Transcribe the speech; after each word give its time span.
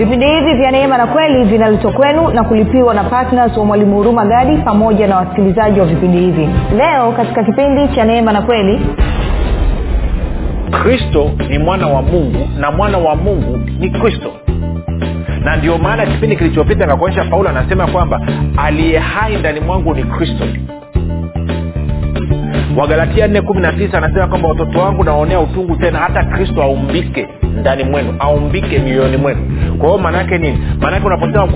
vipindi 0.00 0.26
hivi 0.26 0.54
vya 0.54 0.70
neema 0.70 0.98
na 0.98 1.06
kweli 1.06 1.44
vinaletwa 1.44 1.92
kwenu 1.92 2.28
na 2.30 2.44
kulipiwa 2.44 2.94
na 2.94 3.04
ptns 3.04 3.56
wa 3.56 3.64
mwalimu 3.64 3.96
huruma 3.96 4.24
gadi 4.24 4.56
pamoja 4.56 5.06
na 5.06 5.16
wasikilizaji 5.16 5.80
wa 5.80 5.86
vipindi 5.86 6.18
hivi. 6.18 6.48
Leo 6.76 7.12
katika 7.12 7.44
kipindi 7.44 7.88
cha 7.94 8.04
neema 8.04 8.32
na 8.32 8.42
kweli 8.42 8.80
kristo 10.82 11.30
ni 11.48 11.58
mwana 11.58 11.86
wa 11.86 12.02
mungu 12.02 12.48
na 12.58 12.70
mwana 12.70 12.98
wa 12.98 13.16
mungu 13.16 13.58
ni 13.78 13.90
kristo. 13.90 14.32
Na 15.44 15.56
ndio 15.56 15.78
maana 15.78 16.06
kipindi 16.06 16.36
kilichopita 16.36 16.86
kakuonyesha 16.86 17.24
paulo 17.24 17.48
anasema 17.48 17.86
kwamba 17.86 18.20
aliye 18.56 18.98
hai 18.98 19.36
ndani 19.36 19.60
mwangu 19.60 19.94
ni 19.94 20.02
kristo. 20.02 20.44
Wagalatia 22.76 23.26
4 23.26 23.96
anasema 23.96 24.26
kwamba 24.26 24.48
watoto 24.48 24.78
wangu 24.78 25.04
nawaonea 25.04 25.40
utungu 25.40 25.76
tena 25.76 25.98
hata 25.98 26.24
kristo 26.24 26.62
aumbike 26.62 27.28
ndani 27.60 27.84
mwenu 27.84 28.14
aumbike 28.18 28.78
mioyoni 28.78 29.16
mwenu. 29.16 29.40
Kwa 29.78 29.86
hiyo 29.88 29.98
maanaake 29.98 30.38
nini? 30.38 30.58
Maanake 30.80 31.06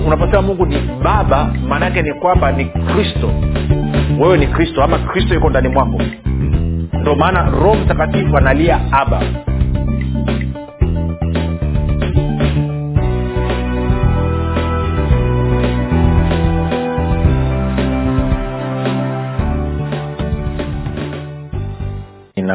unaposema, 0.07 0.41
mungu 0.41 0.65
ni 0.65 0.77
baba 1.03 1.53
maanaake 1.67 2.01
ni 2.01 2.13
kwamba 2.13 2.51
ni 2.51 2.65
kristo. 2.65 3.31
Wewe 4.19 4.37
ni 4.37 4.47
kristo 4.47 4.83
ama 4.83 4.97
kristo 4.97 5.33
yuko 5.33 5.49
ndani 5.49 5.67
mwako. 5.69 6.01
Ndo 7.01 7.15
maana 7.15 7.49
roho 7.49 7.75
mtakatifu 7.75 8.37
analia 8.37 8.79
aba 8.91 9.21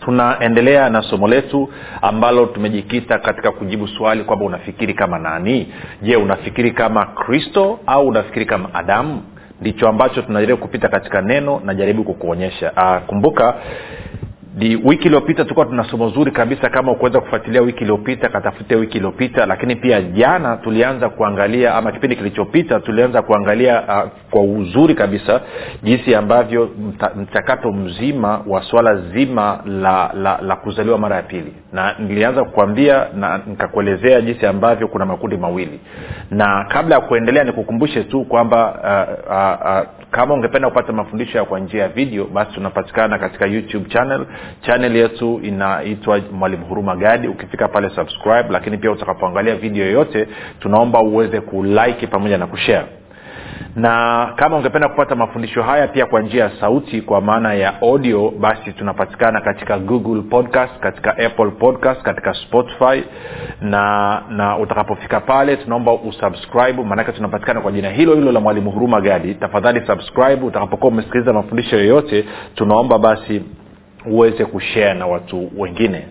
tunaendelea 0.00 0.90
na 0.90 1.02
somo 1.02 1.28
letu 1.28 1.68
ambalo 2.02 2.46
tumejikita 2.46 3.18
katika 3.18 3.52
kujibu 3.52 3.88
swali 3.88 4.24
kwamba 4.24 4.44
unafikiri 4.44 4.94
kama 4.94 5.18
nani? 5.18 5.72
Je 6.02 6.16
unafikiri 6.16 6.70
kama 6.70 7.06
kristo 7.06 7.80
au 7.86 8.08
unafikiri 8.08 8.46
kama 8.46 8.74
adamu? 8.74 9.22
Ndicho 9.60 9.88
ambacho 9.88 10.22
tunajaribu 10.22 10.62
kupita 10.62 10.88
katika 10.88 11.22
neno 11.22 11.60
najaribu 11.64 12.04
kukuonyesha. 12.04 12.76
Ah, 12.76 13.00
kumbuka 13.00 13.54
di 14.58 14.76
wiki 14.84 15.04
iliyopita 15.06 15.42
tulikuwa 15.42 15.66
tuna 15.66 15.84
somo 15.84 16.08
zuri 16.08 16.30
kabisa 16.30 16.70
kama 16.70 16.92
ukuweza 16.92 17.20
kufuatilia 17.20 17.60
wiki 17.62 17.80
iliyopita 17.80 18.28
katafute 18.28 18.76
wiki 18.76 18.96
iliyopita 18.96 19.46
lakini 19.46 19.76
pia 19.76 20.02
jana 20.02 20.56
tulianza 20.56 21.08
kuangalia 21.08 21.74
ama 21.74 21.92
kipindi 21.92 22.16
kilichopita 22.16 22.80
tulianza 22.80 23.22
kuangalia 23.22 23.82
uh, 23.82 24.10
kwa 24.30 24.42
uzuri 24.42 24.94
kabisa 24.94 25.40
jinsi 25.82 26.14
ambavyo 26.14 26.70
mchakato 27.16 27.72
mzima 27.72 28.40
wa 28.46 28.62
swala 28.62 28.96
zima 28.96 29.60
la, 29.66 30.10
la, 30.14 30.38
la 30.42 30.56
kuzaliwa 30.56 30.98
mara 30.98 31.16
ya 31.16 31.22
pili. 31.22 31.52
Na 31.72 31.94
nilianza 31.98 32.44
kukwambia 32.44 33.06
na 33.14 33.40
nikakuelezea 33.46 34.20
jinsi 34.20 34.46
ambavyo 34.46 34.88
kuna 34.88 35.06
makundi 35.06 35.36
mawili. 35.36 35.80
Na 36.30 36.64
kabla 36.68 36.94
ya 36.94 37.00
kuendelea 37.00 37.44
nikukumbushe 37.44 38.04
tu 38.04 38.24
kwamba 38.24 38.72
uh, 38.72 39.30
uh, 39.30 39.70
uh, 39.70 40.08
kama 40.10 40.34
ungependa 40.34 40.68
kupata 40.68 40.92
mafundisho 40.92 41.38
ya 41.38 41.44
kwa 41.44 41.60
njia 41.60 41.82
ya 41.82 41.88
video 41.88 42.24
basi 42.24 42.52
tunapatikana 42.52 43.18
katika 43.18 43.46
youtube 43.46 43.88
channel 43.88 44.26
channel 44.60 44.96
yetu 44.96 45.40
inaitwa 45.42 46.20
mwalimu 46.32 46.66
huruma 46.66 46.96
gadi. 46.96 47.28
Ukifika 47.28 47.68
pale 47.68 47.90
subscribe 47.90 48.44
lakini 48.50 48.78
pia 48.78 48.90
utakapoangalia 48.90 49.54
video 49.54 49.84
yoyote 49.86 50.28
tunaomba 50.60 51.00
uweze 51.00 51.40
kulike 51.40 52.06
pamoja 52.06 52.38
na 52.38 52.46
kushare. 52.46 52.86
Na 53.76 54.26
kama 54.36 54.56
ungependa 54.56 54.88
kupata 54.88 55.14
mafundisho 55.14 55.62
haya 55.62 55.88
pia 55.88 56.06
kwa 56.06 56.20
njia 56.20 56.44
ya 56.44 56.50
sauti 56.60 57.00
kwa 57.00 57.20
maana 57.20 57.54
ya 57.54 57.80
audio 57.82 58.30
basi 58.40 58.72
tunapatikana 58.72 59.40
katika 59.40 59.78
google 59.78 60.22
podcast 60.22 60.78
katika 60.80 61.10
apple 61.18 61.50
podcast 61.50 62.02
katika 62.02 62.34
spotify. 62.34 63.02
Na 63.60 64.22
na 64.30 64.58
utakapofika 64.58 65.20
pale 65.20 65.56
tunaomba 65.56 65.92
usubscribe 65.92 66.82
maanake 66.84 67.12
tunapatikana 67.12 67.60
kwa 67.60 67.72
jina 67.72 67.90
hilo 67.90 68.14
hilo 68.14 68.32
la 68.32 68.40
mwalimu 68.40 68.70
huruma 68.70 69.00
gadi. 69.00 69.34
Tafadhali 69.34 69.86
subscribe 69.86 70.46
utakapokuwa 70.46 70.92
umesikiliza 70.92 71.32
mafundisho 71.32 71.76
yoyote 71.76 72.24
tunaomba 72.54 72.98
basi 72.98 73.42
uweze 74.06 74.44
kushea 74.44 74.94
na 74.94 75.06
watu 75.06 75.50
wengine. 75.56 76.06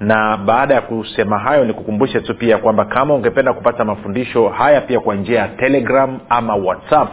Na 0.00 0.36
baada 0.36 0.74
ya 0.74 0.80
kusema 0.80 1.38
hayo 1.38 1.64
nikukumbushe 1.64 2.20
tu 2.20 2.34
pia 2.34 2.58
kwamba 2.58 2.84
kama 2.84 3.14
ungependa 3.14 3.52
kupata 3.52 3.84
mafundisho 3.84 4.48
haya 4.48 4.80
pia 4.80 5.00
kwa 5.00 5.14
njia 5.14 5.38
ya 5.40 5.48
telegram 5.48 6.18
ama 6.28 6.54
whatsapp 6.54 7.08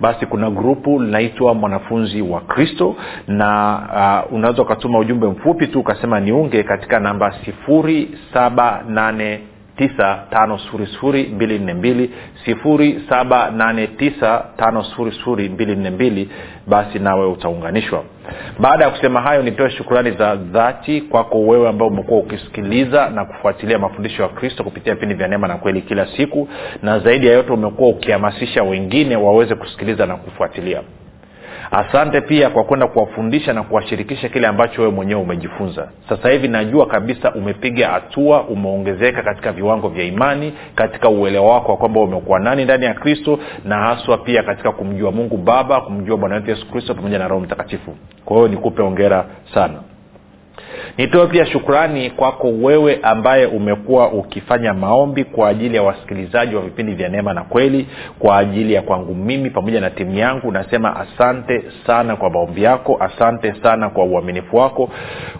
basi 0.00 0.26
kuna 0.26 0.50
grupu 0.50 1.02
linaitwa 1.02 1.54
mwanafunzi 1.54 2.22
wa 2.22 2.40
kristo. 2.40 2.96
Na 3.28 4.24
uh, 4.26 4.32
unaweza 4.34 4.62
ukatuma 4.62 4.98
ujumbe 4.98 5.26
mfupi 5.26 5.66
tu 5.66 5.80
ukasema 5.80 6.20
niunge 6.20 6.62
katika 6.62 7.00
namba 7.00 7.34
sifuri 12.44 13.02
saba 13.08 13.50
nane 13.50 13.86
7895242 13.86 16.26
basi 16.66 16.98
nawe 16.98 17.26
utaunganishwa. 17.26 18.04
Baada 18.58 18.84
ya 18.84 18.90
kusema 18.90 19.20
hayo 19.20 19.42
nitoe 19.42 19.70
shukurani 19.70 20.10
za 20.10 20.36
dhati 20.36 21.00
kwako 21.00 21.40
wewe 21.40 21.68
ambao 21.68 21.88
umekuwa 21.88 22.20
ukisikiliza 22.20 23.10
na 23.10 23.24
kufuatilia 23.24 23.78
mafundisho 23.78 24.22
ya 24.22 24.28
kristo 24.28 24.64
kupitia 24.64 24.94
vipindi 24.94 25.14
vya 25.14 25.28
neema 25.28 25.48
na 25.48 25.56
kweli 25.56 25.82
kila 25.82 26.06
siku 26.16 26.48
na 26.82 26.98
zaidi 26.98 27.26
ya 27.26 27.32
yote 27.32 27.52
umekuwa 27.52 27.88
ukihamasisha 27.88 28.62
wengine 28.62 29.16
waweze 29.16 29.54
kusikiliza 29.54 30.06
na 30.06 30.16
kufuatilia 30.16 30.82
asante 31.70 32.20
pia 32.20 32.50
kwa 32.50 32.64
kwenda 32.64 32.86
kuwafundisha 32.86 33.52
na 33.52 33.62
kuwashirikisha 33.62 34.28
kile 34.28 34.46
ambacho 34.46 34.80
wewe 34.82 34.94
mwenyewe 34.94 35.20
umejifunza. 35.20 35.88
Sasa 36.08 36.30
hivi 36.30 36.48
najua 36.48 36.86
kabisa 36.86 37.34
umepiga 37.34 37.88
hatua 37.88 38.42
umeongezeka 38.42 39.22
katika 39.22 39.52
viwango 39.52 39.88
vya 39.88 40.04
imani 40.04 40.52
katika 40.74 41.08
uelewa 41.08 41.54
wako 41.54 41.72
wa 41.72 41.78
kwamba 41.78 42.00
umekuwa 42.00 42.40
nani 42.40 42.64
ndani 42.64 42.84
ya 42.84 42.94
kristo 42.94 43.38
na 43.64 43.76
haswa 43.78 44.18
pia 44.18 44.42
katika 44.42 44.72
kumjua 44.72 45.12
mungu 45.12 45.36
baba 45.36 45.80
kumjua 45.80 46.16
bwana 46.16 46.34
wetu 46.34 46.50
yesu 46.50 46.70
kristo 46.70 46.94
pamoja 46.94 47.18
na 47.18 47.28
roho 47.28 47.40
mtakatifu. 47.40 47.96
Kwa 48.24 48.36
hiyo 48.36 48.48
nikupe 48.48 48.82
ongera 48.82 49.24
sana 49.54 49.74
nitoe 50.98 51.26
pia 51.26 51.46
shukrani 51.46 52.10
kwako 52.10 52.48
wewe 52.48 52.98
ambaye 53.02 53.46
umekuwa 53.46 54.08
ukifanya 54.12 54.74
maombi 54.74 55.24
kwa 55.24 55.48
ajili 55.48 55.76
ya 55.76 55.82
wasikilizaji 55.82 56.54
wa 56.56 56.62
vipindi 56.62 56.92
vya 56.94 57.08
neema 57.08 57.34
na 57.34 57.42
kweli 57.42 57.86
kwa 58.18 58.38
ajili 58.38 58.72
ya 58.74 58.82
kwangu 58.82 59.14
mimi 59.14 59.50
pamoja 59.50 59.80
na 59.80 59.90
timu 59.90 60.18
yangu. 60.18 60.52
Nasema 60.52 60.96
asante 60.96 61.64
sana 61.86 62.16
kwa 62.16 62.30
maombi 62.30 62.62
yako 62.62 62.96
asante 63.00 63.54
sana 63.62 63.90
kwa 63.90 64.04
uaminifu 64.04 64.56
wako. 64.56 64.90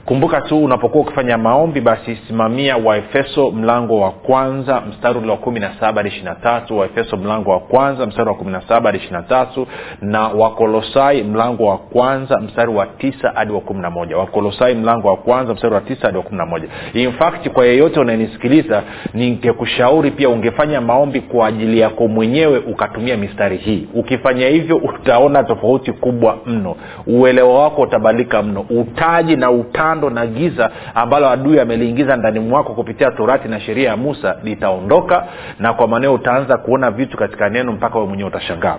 Kumbuka 0.05 0.41
tu 0.41 0.65
unapokuwa 0.65 1.03
ukifanya 1.05 1.39
maombi 1.39 1.81
basi 1.81 2.17
simamia 2.29 2.77
waefeso 2.77 3.51
mlango 3.51 4.01
wa 4.01 4.11
kwanza 4.11 4.81
mstari 4.81 5.19
ule 5.19 5.31
wa 5.31 5.37
kumi 5.37 5.61
na 5.61 5.71
saba 5.81 5.97
hadi 5.97 6.09
ishiri 6.09 6.25
na 6.25 6.35
tatu. 6.35 6.79
Waefeso 6.79 7.17
mlango 7.17 7.51
wa 7.51 7.61
kwanza 7.61 8.07
mstari 8.07 8.29
wa 8.29 8.35
kumi 8.35 8.53
na 8.53 8.61
saba 8.61 8.87
hadi 8.91 8.99
ishiri 8.99 9.13
na 9.13 9.23
tatu. 9.23 9.67
Na 10.01 10.29
wakolosai 10.29 11.23
mlango 11.23 11.67
wa 11.67 11.79
kwanza 11.79 12.39
mstari 12.41 12.71
wa 12.73 12.87
tisa 12.87 13.33
hadi 13.35 13.53
wa 13.53 13.61
kumi 13.61 13.81
na 13.81 13.91
moja. 13.91 14.17
Wakolosai 14.17 14.75
mlango 14.75 15.09
wa 15.09 15.17
kwanza 15.25 15.55
mstari 15.55 15.75
wa 15.75 15.81
tisa 15.81 16.07
hadi 16.07 16.19
wa 16.19 16.25
kumi 16.25 16.39
na 16.39 16.47
moja. 16.47 16.69
In 16.95 17.13
fact 17.13 17.49
kwa 17.49 17.67
yeyote 17.67 18.01
unayenisikiliza 18.01 18.83
ningekushauri 19.15 20.11
pia 20.11 20.29
ungefanya 20.29 20.81
maombi 20.81 21.21
kwa 21.21 21.47
ajili 21.47 21.79
yako 21.81 22.09
mwenyewe 22.09 22.59
ukatumia 22.59 23.17
mistari 23.17 23.57
hii. 23.57 23.89
Ukifanya 23.95 24.49
hivyo 24.49 24.77
utaona 24.77 25.45
tofauti 25.45 25.93
kubwa 25.93 26.39
mno. 26.47 26.77
Uelewa 27.07 27.63
wako 27.65 27.83
utabadilika 27.83 28.43
mno. 28.43 28.61
Utaji 28.71 29.37
na 29.37 29.51
utando 29.51 30.11
na 30.11 30.27
giza 30.27 30.71
ambalo 30.95 31.29
adui 31.29 31.61
ameliingiza 31.61 32.17
ndani 32.17 32.41
mwako 32.41 32.75
kupitia 32.75 33.11
torati 33.11 33.49
na 33.49 33.61
sheria 33.61 33.89
ya 33.89 33.97
musa 33.97 34.37
litaondoka 34.45 35.25
na 35.59 35.73
kwa 35.73 35.89
maneo 35.89 36.15
utaanza 36.15 36.57
kuona 36.57 36.91
vitu 36.91 37.17
katika 37.17 37.49
neno 37.49 37.73
mpaka 37.73 37.99
we 37.99 38.07
mwenyewe 38.07 38.29
utashangaa 38.29 38.79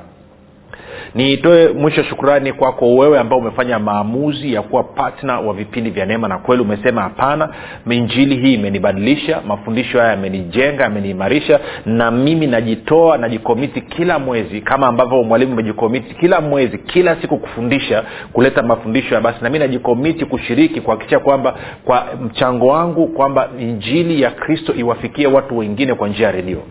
niitoe 1.16 1.68
mwisho 1.68 2.04
shukurani 2.04 2.54
kwako 2.54 2.96
wewe 2.96 3.20
ambao 3.20 3.40
umefanya 3.40 3.80
maamuzi 3.80 4.54
ya 4.54 4.62
kuwa 4.62 4.84
patna 4.84 5.40
wa 5.40 5.54
vipindi 5.54 5.90
vya 5.90 6.06
neema 6.06 6.28
na 6.28 6.38
kweli. 6.38 6.62
Umesema 6.62 7.02
hapana 7.02 7.50
minjili 7.86 8.36
hii 8.38 8.54
imenibadilisha 8.54 9.42
mafundisho 9.48 10.00
haya 10.00 10.12
yamenijenga 10.12 10.84
yameniimarisha 10.84 11.60
na 11.86 12.12
mimi 12.12 12.48
najitoa 12.48 13.18
najikomiti 13.18 13.82
kila 13.82 14.20
mwezi 14.20 14.62
kama 14.62 14.88
ambavyo 14.88 15.24
mwalimu 15.24 15.54
umejikomiti 15.54 16.16
kila 16.16 16.42
mwezi 16.42 16.78
kila 16.78 17.16
siku 17.22 17.38
kufundisha 17.38 18.04
kuleta 18.34 18.64
mafundisho 18.64 19.16
ya 19.16 19.22
basi 19.22 19.38
nami 19.42 19.60
najikomiti 19.60 20.26
kushiriki 20.26 20.82
kuhakikisha 20.82 21.20
kwamba 21.20 21.56
kwa 21.86 22.06
mchango 22.22 22.68
wangu 22.68 23.08
kwamba 23.08 23.50
injili 23.60 24.22
ya 24.22 24.32
kristo 24.32 24.74
iwafikie 24.74 25.28
watu 25.28 25.58
wengine 25.58 25.94
kwa 25.94 26.08
njia 26.08 26.26
ya 26.26 26.32
redio 26.32 26.62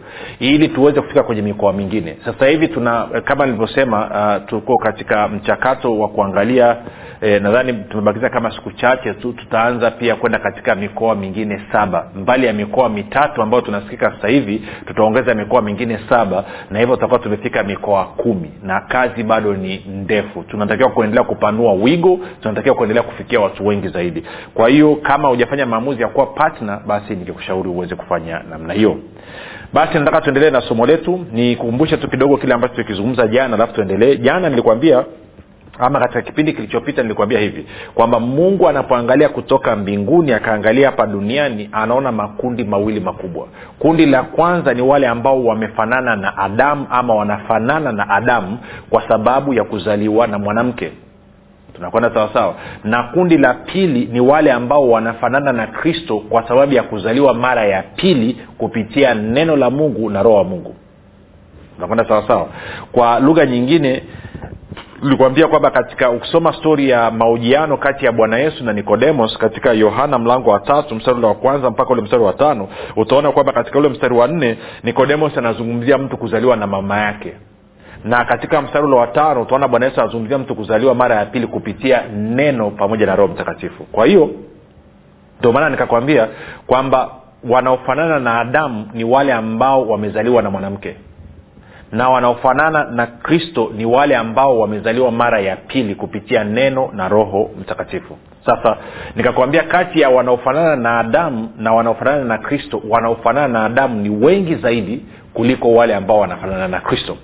ili 0.41 0.69
tuweze 0.69 1.01
kufika 1.01 1.23
kwenye 1.23 1.43
mikoa 1.43 1.73
mingine. 1.73 2.17
Sasa 2.25 2.47
hivi 2.47 2.69
tuna 2.69 3.07
kama 3.25 3.47
nilivyosema 3.47 4.11
uh, 4.15 4.47
tuko 4.47 4.79
katika 4.79 5.29
mchakato 5.29 5.99
wa 5.99 6.09
kuangalia 6.09 6.77
e, 7.21 7.39
nadhani 7.39 7.73
tumebakiza 7.73 8.29
kama 8.31 8.51
siku 8.51 8.73
chache 8.73 9.15
tu 9.15 9.33
tutaanza 9.33 9.91
pia 9.91 10.17
kwenda 10.17 10.39
katika 10.39 10.75
mikoa 10.75 11.15
mingine 11.15 11.63
saba. 11.73 12.11
Mbali 12.17 12.47
ya 12.47 12.53
mikoa 12.53 12.89
mitatu 12.89 13.43
ambayo 13.43 13.61
tunasikika 13.63 14.11
sasa 14.13 14.29
hivi 14.29 14.63
tutaongeza 14.87 15.35
mikoa 15.35 15.63
mingine 15.63 15.99
saba 16.09 16.45
na 16.71 16.79
hivyo 16.79 16.95
tutakuwa 16.95 17.19
tumefika 17.21 17.63
mikoa 17.63 18.05
kumi. 18.05 18.51
Na 18.63 18.81
kazi 18.81 19.23
bado 19.23 19.55
ni 19.55 19.77
ndefu. 19.89 20.43
Tunatakiwa 20.43 20.91
kuendelea 20.91 21.25
kupanua 21.25 21.73
wigo 21.73 22.19
tunatakiwa 22.43 22.75
kuendelea 22.75 23.03
kufikia 23.03 23.41
watu 23.41 23.67
wengi 23.67 23.89
zaidi. 23.89 24.25
Kwa 24.55 24.69
hiyo 24.69 24.97
kama 24.97 25.29
hujafanya 25.29 25.67
maamuzi 25.67 26.03
ya 26.03 26.09
kuwa 26.09 26.27
partner 26.27 26.81
basi 26.87 27.15
ningekushauri 27.15 27.69
uweze 27.69 27.95
kufanya 27.95 28.41
namna 28.51 28.75
hiyo 28.75 28.97
basi 29.75 29.99
nataka 29.99 30.21
tuendelee 30.21 30.51
na 30.51 30.61
somo 30.61 30.87
letu. 30.87 31.27
Nikukumbushe 31.33 31.97
tu 31.97 32.09
kidogo 32.09 32.37
kile 32.37 32.55
ambacho 32.55 32.75
tukizungumza 32.75 33.27
jana 33.27 33.55
alafu 33.57 33.75
tuendelee. 33.75 34.17
Jana 34.17 34.49
nilikwambia 34.49 35.05
ama 35.79 35.99
katika 36.01 36.23
kipindi 36.23 36.53
kilichopita 36.53 37.03
nilikwambia 37.03 37.41
hivi 37.41 37.67
kwamba 37.95 38.21
mungu 38.21 38.69
anapoangalia 38.69 39.29
kutoka 39.29 39.77
mbinguni 39.77 40.33
akaangalia 40.33 40.87
hapa 40.91 41.07
duniani 41.07 41.69
anaona 41.73 42.13
makundi 42.13 42.65
mawili 42.65 43.01
makubwa. 43.01 43.47
Kundi 43.79 44.07
la 44.07 44.23
kwanza 44.23 44.75
ni 44.75 44.83
wale 44.83 45.07
ambao 45.09 45.45
wamefanana 45.45 46.17
na 46.17 46.37
adamu 46.39 46.87
ama 46.91 47.15
wanafanana 47.15 47.93
na 47.93 48.09
adamu 48.11 48.59
kwa 48.91 49.09
sababu 49.09 49.55
ya 49.55 49.65
kuzaliwa 49.65 50.27
na 50.27 50.39
mwanamke 50.39 50.93
tunakwenda 51.75 52.11
sawasawa 52.15 52.55
na 52.85 53.03
kundi 53.03 53.39
la 53.39 53.55
pili 53.55 54.09
ni 54.13 54.21
wale 54.21 54.53
ambao 54.53 54.91
wanafanana 54.91 55.53
na 55.53 55.67
kristo 55.67 56.19
kwa 56.19 56.49
sababu 56.49 56.73
ya 56.73 56.83
kuzaliwa 56.83 57.35
mara 57.35 57.65
ya 57.65 57.83
pili 57.83 58.39
kupitia 58.59 59.15
neno 59.15 59.57
la 59.57 59.71
mungu 59.71 60.11
na 60.11 60.23
roho 60.23 60.37
wa 60.37 60.45
mungu. 60.45 60.75
Tunakwenda 61.75 62.09
sawasawa 62.09 62.49
kwa 62.93 63.21
lugha 63.21 63.47
nyingine 63.47 64.03
nilikwambia 65.03 65.49
kwamba 65.49 65.71
katika 65.71 66.11
ukisoma 66.11 66.53
stori 66.53 66.89
ya 66.91 67.11
mahojiano 67.11 67.77
kati 67.77 68.05
ya 68.05 68.13
bwana 68.13 68.39
yesu 68.39 68.65
na 68.65 68.73
nikodemos 68.73 69.39
katika 69.39 69.73
yohana 69.73 70.19
mlango 70.19 70.51
wa 70.51 70.61
tatu 70.61 70.95
mstari 70.95 71.17
ule 71.19 71.27
wa 71.27 71.35
kwanza 71.35 71.71
mpaka 71.71 71.91
ule 71.93 72.03
mstari 72.03 72.23
wa 72.23 72.33
tano 72.33 72.69
utaona 72.97 73.33
kwamba 73.33 73.53
katika 73.53 73.79
ule 73.79 73.89
mstari 73.89 74.15
wa 74.15 74.29
nne 74.29 74.59
nikodemos 74.83 75.39
anazungumzia 75.39 75.99
mtu 75.99 76.17
kuzaliwa 76.17 76.57
na 76.57 76.67
mama 76.67 76.97
yake 76.99 77.35
na 78.05 78.25
katika 78.25 78.63
mstari 78.63 78.85
ule 78.87 78.97
wa 78.97 79.07
tano 79.07 79.43
utaona 79.43 79.69
bwana 79.69 79.87
yesu 79.87 80.01
anazungumzia 80.01 80.39
mtu 80.39 80.55
kuzaliwa 80.55 80.95
mara 80.95 81.15
ya 81.15 81.27
pili 81.27 81.47
kupitia 81.47 82.03
neno 82.17 82.71
pamoja 82.71 83.07
na 83.07 83.17
roho 83.17 83.33
mtakatifu. 83.33 83.85
Kwa 83.85 84.07
hiyo 84.07 84.31
ndio 85.39 85.53
maana 85.53 85.71
nikakwambia 85.71 86.29
kwamba 86.67 87.11
wanaofanana 87.49 88.19
na 88.19 88.41
adamu 88.41 88.91
ni 88.95 89.05
wale 89.05 89.33
ambao 89.33 89.89
wamezaliwa 89.89 90.43
na 90.43 90.51
mwanamke. 90.51 90.97
Na 91.93 92.09
wanaofanana 92.11 92.85
na 92.85 93.07
kristo 93.07 93.71
ni 93.77 93.85
wale 93.85 94.17
ambao 94.17 94.59
wamezaliwa 94.61 95.11
mara 95.11 95.41
ya 95.41 95.57
pili 95.57 95.95
kupitia 95.95 96.45
neno 96.45 96.91
na 96.93 97.09
roho 97.09 97.51
mtakatifu. 97.61 98.17
Sasa 98.47 98.77
nikakwambia 99.17 99.63
kati 99.63 100.01
ya 100.01 100.11
wanaofanana 100.11 100.77
na 100.77 100.99
adamu 100.99 101.49
na 101.59 101.73
wanaofanana 101.73 102.25
na 102.25 102.39
kristo 102.39 102.83
wanaofanana 102.89 103.49
na 103.49 103.65
adamu 103.65 104.01
ni 104.01 104.11
wengi 104.11 104.55
zaidi 104.55 105.05
kuliko 105.35 105.75
wale 105.75 105.95
ambao 105.95 106.19
wanafanana 106.19 106.69
na 106.69 106.81
kristo 106.81 107.17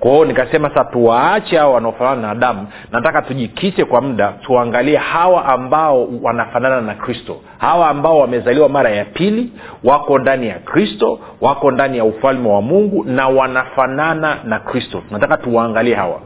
kwa 0.00 0.26
nikasema 0.26 0.70
sa 0.74 0.84
tuwaache 0.84 1.56
hawa 1.58 1.74
wanaofanana 1.74 2.22
na 2.22 2.30
adamu. 2.30 2.66
Nataka 2.92 3.22
tujikite 3.22 3.84
kwa 3.84 4.00
muda 4.00 4.28
tuangalie 4.28 4.96
hawa 4.96 5.44
ambao 5.44 6.08
wanafanana 6.22 6.80
na 6.80 6.94
kristo. 6.94 7.36
Hawa 7.58 7.88
ambao 7.88 8.18
wamezaliwa 8.18 8.68
mara 8.68 8.90
ya 8.90 9.04
pili 9.04 9.52
wako 9.84 10.18
ndani 10.18 10.48
ya 10.48 10.58
kristo 10.58 11.18
wako 11.40 11.70
ndani 11.70 11.98
ya 11.98 12.04
ufalme 12.04 12.48
wa 12.48 12.62
mungu 12.62 13.04
na 13.04 13.28
wanafanana 13.28 14.36
na 14.44 14.58
kristo. 14.58 15.02
Nataka 15.10 15.36
tuwaangalie 15.36 15.94
hawa. 15.94 16.20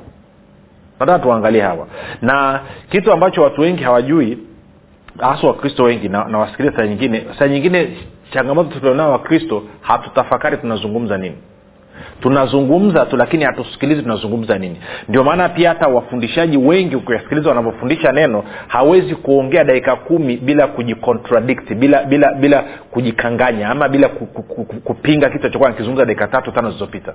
Nataka 1.00 1.18
tuwaangalie 1.18 1.60
hawa. 1.62 1.86
Na 2.22 2.60
kitu 2.90 3.12
ambacho 3.12 3.42
watu 3.42 3.60
wengi 3.60 3.82
hawajui 3.82 4.38
hasa 5.18 5.46
wakristo 5.46 5.82
wengi 5.84 6.08
na, 6.08 6.24
na 6.24 6.48
saa 6.76 6.86
nyingine 6.86 7.24
saa 7.38 7.48
nyingine 7.48 7.96
changamoto 8.32 8.78
tulionao 8.80 9.12
wakristo 9.12 9.62
hatutafakari 9.80 10.56
tunazungumza 10.56 11.18
nini 11.18 11.36
tunazungumza 12.20 13.06
tu 13.06 13.16
lakini 13.16 13.44
hatusikilizi 13.44 14.02
tunazungumza 14.02 14.58
nini. 14.58 14.80
Ndio 15.08 15.24
maana 15.24 15.48
pia 15.48 15.68
hata 15.68 15.88
wafundishaji 15.88 16.56
wengi 16.56 16.96
ukiwasikiliza 16.96 17.48
wanavyofundisha 17.48 18.12
neno 18.12 18.44
hawezi 18.68 19.14
kuongea 19.14 19.64
dakika 19.64 19.96
kumi 19.96 20.36
bila 20.36 20.66
kujicontradict 20.66 21.74
bila 21.74 22.04
bila 22.04 22.32
bila 22.34 22.64
kujikanganya 22.90 23.68
ama 23.70 23.88
bila 23.88 24.08
kupinga 24.84 25.30
kitu 25.30 25.42
alichokuwa 25.44 25.70
nakizungumza 25.70 26.04
dakika 26.04 26.26
tatu 26.28 26.52
tano 26.52 26.68
zilizopita 26.68 27.14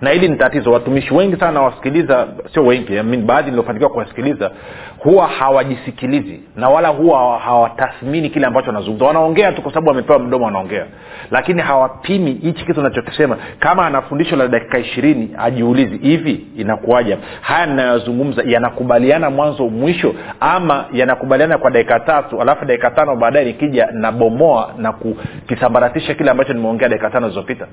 na 0.00 0.10
hili 0.10 0.28
ni 0.28 0.36
tatizo. 0.36 0.72
Watumishi 0.72 1.14
wengi 1.14 1.36
sana 1.36 1.52
nawasikiliza 1.52 2.28
sio 2.54 2.66
wengi 2.66 3.02
baadhi 3.02 3.50
niliofanikiwa 3.50 3.90
kuwasikiliza 3.90 4.50
huwa 4.98 5.26
hawajisikilizi 5.26 6.40
na 6.56 6.68
wala 6.68 6.88
huwa 6.88 7.38
hawatathmini 7.38 8.30
kile 8.30 8.46
ambacho 8.46 8.66
wanazungumza. 8.66 9.04
Wanaongea 9.06 9.52
tu 9.52 9.62
kwa 9.62 9.70
sababu 9.72 9.88
wamepewa 9.88 10.18
mdomo 10.18 10.44
wanaongea. 10.44 10.86
Lakini 11.30 11.62
hawapimi 11.62 12.32
hichi 12.32 12.64
kitu 12.64 12.82
nachokisema 12.82 13.36
kama 13.58 13.86
ana 13.86 14.02
fundisho 14.02 14.36
la 14.36 14.48
dakika 14.48 14.78
ishirini 14.78 15.30
ajiulizi 15.38 15.96
hivi 15.96 16.46
inakuwaja 16.56 17.18
haya 17.40 17.66
ninayozungumza 17.66 18.42
yanakubaliana 18.46 19.30
mwanzo 19.30 19.68
mwisho 19.68 20.14
ama 20.40 20.84
yanakubaliana 20.92 21.58
kwa 21.58 21.70
dakika 21.70 22.00
tatu 22.00 22.40
alafu 22.42 22.64
dakika 22.64 22.90
tano 22.90 23.16
baadaye 23.16 23.44
nikija 23.44 23.88
nabomoa 23.92 24.74
na 24.78 24.92
kukisambaratisha 24.92 26.14
kile 26.14 26.30
ambacho 26.30 26.52
nimeongea 26.52 26.88
dakika 26.88 27.10
tano 27.10 27.28
zilizopita? 27.28 27.66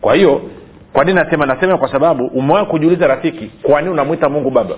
Kwa 0.00 0.14
hiyo 0.14 0.42
kwa 0.92 1.04
nini 1.04 1.18
nasema? 1.20 1.46
Nasema 1.46 1.78
kwa 1.78 1.92
sababu 1.92 2.26
umewahi 2.26 2.66
kujiuliza 2.66 3.06
rafiki 3.06 3.50
kwa 3.62 3.80
nini 3.80 3.92
unamwita 3.92 4.28
mungu 4.28 4.50
baba? 4.50 4.74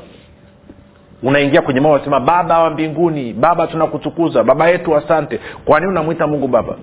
Unaingia 1.23 1.63
kwenye 1.63 1.81
mao 1.81 1.93
unasema 1.93 2.21
baba 2.21 2.59
wa 2.63 2.71
mbinguni 2.71 3.33
baba 3.33 3.67
tunakutukuza 3.67 4.45
baba 4.45 4.69
yetu 4.69 4.97
asante. 4.97 5.41
Kwa 5.65 5.81
nini 5.81 5.91
unamwita 5.93 6.27
mungu 6.27 6.49
baba? 6.49 6.77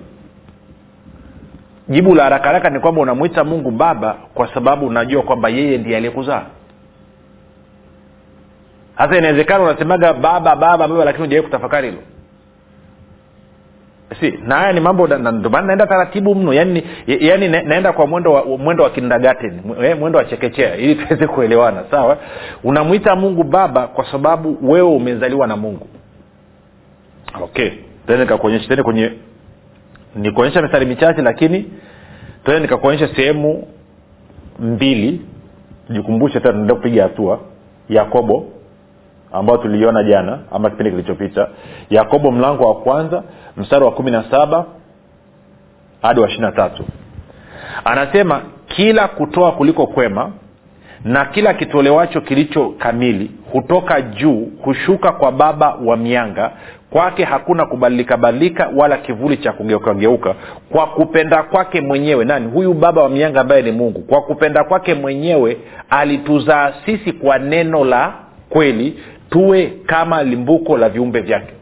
Jibu 1.88 2.14
la 2.14 2.22
haraka 2.22 2.44
haraka 2.46 2.70
ni 2.70 2.80
kwamba 2.80 3.00
unamwita 3.00 3.44
mungu 3.44 3.70
baba 3.70 4.16
kwa 4.34 4.54
sababu 4.54 4.86
unajua 4.86 5.22
kwamba 5.22 5.48
yeye 5.48 5.78
ndiye 5.78 5.96
aliyekuzaa. 5.96 6.42
Hasa 8.94 9.18
inawezekana 9.18 9.64
unasemaga 9.64 10.12
baba 10.12 10.56
baba 10.56 10.88
baba 10.88 11.04
lakini 11.04 11.24
ujawai 11.24 11.44
kutafakari 11.44 11.90
hilo 11.90 12.02
si 14.20 14.30
na 14.46 14.54
haya 14.56 14.72
ni 14.72 14.80
mambo 14.80 15.06
ndomaana 15.06 15.66
naenda 15.66 15.86
taratibu 15.86 16.34
mno. 16.34 16.52
Yani, 16.52 16.84
yani 17.06 17.48
naenda 17.48 17.92
kwa 17.92 18.06
mwendo 18.06 18.32
wa, 18.32 18.44
mwendo 18.58 18.84
wa 18.84 18.90
kindagaten 18.90 19.60
mwendo 20.00 20.18
wa 20.18 20.24
chekechea 20.24 20.76
ili 20.76 20.94
tuweze 21.04 21.26
kuelewana 21.26 21.84
sawa? 21.90 22.18
Unamwita 22.64 23.16
mungu 23.16 23.44
baba 23.44 23.86
kwa 23.86 24.04
sababu 24.10 24.58
wewe 24.62 24.88
umezaliwa 24.88 25.46
na 25.46 25.56
mungu. 25.56 25.86
Okay 27.42 27.70
tende 28.06 28.22
nikakuonyesha 28.24 28.68
tende 28.68 28.82
kwenye 28.82 29.12
nikuonyesha 30.16 30.62
mistari 30.62 30.86
michache 30.86 31.22
lakini 31.22 31.70
tende 32.44 32.60
nikakuonyesha 32.60 33.14
sehemu 33.16 33.68
mbili. 34.58 35.20
Jikumbushe 35.90 36.40
tena 36.40 36.52
tunaenda 36.52 36.74
kupiga 36.74 37.02
hatua. 37.02 37.40
Yakobo 37.88 38.46
ambayo 39.32 39.58
tuliiona 39.58 40.02
jana 40.02 40.38
ama 40.52 40.70
kipindi 40.70 40.90
kilichopita. 40.90 41.48
Yakobo 41.90 42.30
mlango 42.30 42.64
wa 42.64 42.74
kwanza 42.74 43.22
mstari 43.56 43.84
wa 43.84 43.90
kumi 43.92 44.10
na 44.10 44.24
saba 44.30 44.64
hadi 46.02 46.20
wa 46.20 46.26
ishiri 46.28 46.42
na 46.42 46.52
tatu. 46.52 46.84
Anasema 47.84 48.40
kila 48.66 49.08
kutoa 49.08 49.52
kuliko 49.52 49.86
kwema 49.86 50.30
na 51.04 51.24
kila 51.24 51.54
kitolewacho 51.54 52.20
kilicho 52.20 52.68
kamili 52.78 53.30
hutoka 53.52 54.00
juu 54.02 54.48
hushuka 54.64 55.12
kwa 55.12 55.32
baba 55.32 55.74
wa 55.84 55.96
mianga. 55.96 56.50
Kwake 56.90 57.24
hakuna 57.24 57.66
kubadilika 57.66 58.16
badilika 58.16 58.70
wala 58.76 58.96
kivuli 58.96 59.36
cha 59.36 59.52
kugeukageuka 59.52 60.34
kwa 60.70 60.86
kupenda 60.86 61.42
kwake 61.42 61.80
mwenyewe 61.80 62.24
nani? 62.24 62.50
Huyu 62.50 62.74
baba 62.74 63.02
wa 63.02 63.08
mianga 63.08 63.40
ambaye 63.40 63.62
ni 63.62 63.72
mungu. 63.72 64.00
Kwa 64.00 64.22
kupenda 64.22 64.64
kwake 64.64 64.94
mwenyewe 64.94 65.56
alituzaa 65.90 66.72
sisi 66.86 67.12
kwa 67.12 67.38
neno 67.38 67.84
la 67.84 68.12
kweli 68.50 68.98
tuwe 69.32 69.66
kama 69.86 70.22
limbuko 70.22 70.78
la 70.78 70.88
viumbe 70.88 71.20
vyake. 71.20 71.52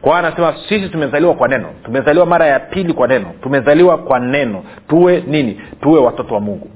Kwa 0.00 0.12
hiyo 0.12 0.26
anasema 0.26 0.54
sisi 0.68 0.88
tumezaliwa 0.88 1.34
kwa 1.34 1.48
neno. 1.48 1.68
Tumezaliwa 1.84 2.26
mara 2.26 2.46
ya 2.46 2.60
pili 2.60 2.92
kwa 2.92 3.08
neno. 3.08 3.32
Tumezaliwa 3.42 3.98
kwa 3.98 4.18
neno. 4.18 4.64
Tuwe 4.88 5.24
nini? 5.26 5.60
Tuwe 5.80 6.00
watoto 6.00 6.34
wa 6.34 6.40
mungu. 6.40 6.70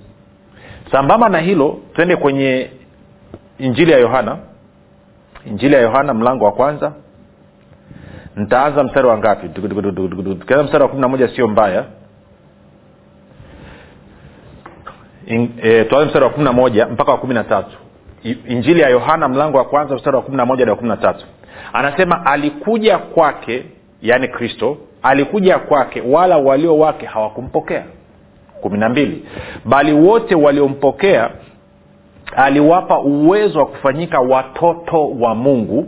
Sambamba 0.93 1.29
na 1.29 1.39
hilo 1.39 1.79
twende 1.95 2.17
kwenye 2.17 2.71
injili 3.59 3.93
ya 3.93 3.99
yohana. 3.99 4.37
Injili 5.47 5.75
ya 5.75 5.81
yohana 5.81 6.15
mlango 6.15 6.45
wa 6.45 6.53
kwanza. 6.53 6.93
Ntaanza 8.37 8.85
mstari 8.85 9.07
wa 9.09 9.19
ngapi? 9.19 9.49
Tukianza 9.49 10.63
mstari 10.65 10.83
wa 10.83 10.89
kumi 10.89 11.01
na 11.01 11.09
moja 11.09 11.29
sio 11.29 11.49
mbaya. 11.49 11.85
E, 15.63 15.85
tuanze 15.85 16.07
mstari 16.07 16.25
wa 16.25 16.31
kumi 16.31 16.45
na 16.45 16.53
moja 16.53 16.87
mpaka 16.87 17.13
wa 17.13 17.19
kumi 17.19 17.35
na 17.35 17.45
tatu 17.45 17.77
injili 18.25 18.81
ya 18.81 18.88
yohana 18.88 19.28
mlango 19.28 19.59
wa 19.59 19.64
kwanza 19.64 19.95
mstari 19.95 20.16
wa 20.16 20.23
kumi 20.23 20.37
na 20.37 20.47
moja 20.47 20.66
na 20.66 20.75
kumi 20.75 20.88
na 20.88 20.97
tatu. 20.97 21.26
Anasema 21.73 22.26
alikuja 22.26 22.99
kwake 22.99 23.64
yaani 24.02 24.28
kristo 24.28 24.76
alikuja 25.02 25.59
kwake 25.59 26.00
wala 26.11 26.37
walio 26.37 26.78
wake 26.78 27.07
hawakumpokea. 27.07 27.85
Kumi 28.61 28.78
na 28.78 28.88
mbili. 28.88 29.25
Bali 29.64 29.93
wote 29.93 30.35
waliompokea 30.35 31.31
aliwapa 32.37 32.99
uwezo 33.00 33.59
wa 33.59 33.66
kufanyika 33.66 34.21
watoto 34.21 35.11
wa 35.21 35.35
mungu. 35.35 35.87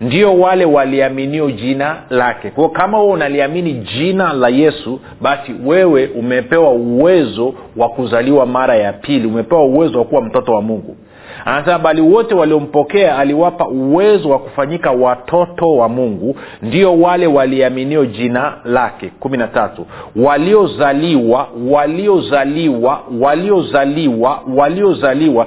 Ndio 0.00 0.38
wale 0.40 0.64
waliaminio 0.64 1.50
jina 1.50 1.96
lake. 2.10 2.50
Kwao 2.50 2.68
kama 2.68 2.98
wewe 3.00 3.12
unaliamini 3.12 3.72
jina 3.72 4.32
la 4.32 4.48
yesu 4.48 5.00
basi 5.20 5.52
wewe 5.64 6.06
umepewa 6.06 6.70
uwezo 6.70 7.54
wa 7.76 7.88
kuzaliwa 7.88 8.46
mara 8.46 8.74
ya 8.76 8.92
pili. 8.92 9.26
Umepewa 9.28 9.64
uwezo 9.64 9.98
wa 9.98 10.04
kuwa 10.04 10.22
mtoto 10.22 10.52
wa 10.52 10.62
mungu 10.62 10.96
anasema 11.44 11.78
bali 11.78 12.00
wote 12.00 12.34
waliompokea 12.34 13.18
aliwapa 13.18 13.68
uwezo 13.68 14.28
wa 14.30 14.38
kufanyika 14.38 14.90
watoto 14.90 15.76
wa 15.76 15.88
mungu 15.88 16.36
ndio 16.62 17.00
wale 17.00 17.26
waliaminio 17.26 18.06
jina 18.06 18.54
lake. 18.64 19.12
Kumi 19.20 19.36
na 19.38 19.48
tatu. 19.48 19.86
Waliozaliwa 20.16 21.48
waliozaliwa 21.70 23.00
waliozaliwa 23.20 24.42
waliozaliwa 24.56 25.46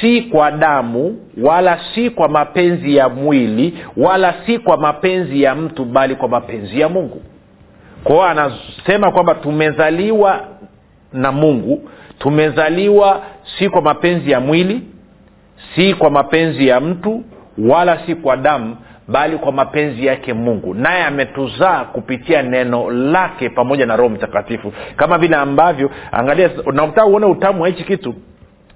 si 0.00 0.22
kwa 0.22 0.50
damu 0.50 1.16
wala 1.42 1.78
si 1.94 2.10
kwa 2.10 2.28
mapenzi 2.28 2.96
ya 2.96 3.08
mwili 3.08 3.78
wala 3.96 4.34
si 4.46 4.58
kwa 4.58 4.76
mapenzi 4.76 5.42
ya 5.42 5.54
mtu 5.54 5.84
bali 5.84 6.14
kwa 6.14 6.28
mapenzi 6.28 6.80
ya 6.80 6.88
mungu. 6.88 7.22
Kwao 8.04 8.22
anasema 8.22 9.10
kwamba 9.12 9.34
tumezaliwa 9.34 10.40
na 11.12 11.32
mungu 11.32 11.88
tumezaliwa 12.18 13.22
si 13.58 13.68
kwa 13.68 13.82
mapenzi 13.82 14.30
ya 14.30 14.40
mwili 14.40 14.80
si 15.74 15.94
kwa 15.94 16.10
mapenzi 16.10 16.68
ya 16.68 16.80
mtu 16.80 17.24
wala 17.58 18.06
si 18.06 18.14
kwa 18.14 18.36
damu 18.36 18.76
bali 19.08 19.36
kwa 19.38 19.52
mapenzi 19.52 20.06
yake 20.06 20.32
mungu. 20.32 20.74
Naye 20.74 21.04
ametuzaa 21.04 21.84
kupitia 21.84 22.42
neno 22.42 22.90
lake 22.90 23.48
pamoja 23.48 23.86
na 23.86 23.96
roho 23.96 24.08
mtakatifu. 24.10 24.72
Kama 24.96 25.18
vile 25.18 25.36
ambavyo 25.36 25.90
angalia 26.12 26.50
nataka 26.72 27.06
uone 27.06 27.26
utamu 27.26 27.62
wa 27.62 27.68
hichi 27.68 27.84
kitu 27.84 28.14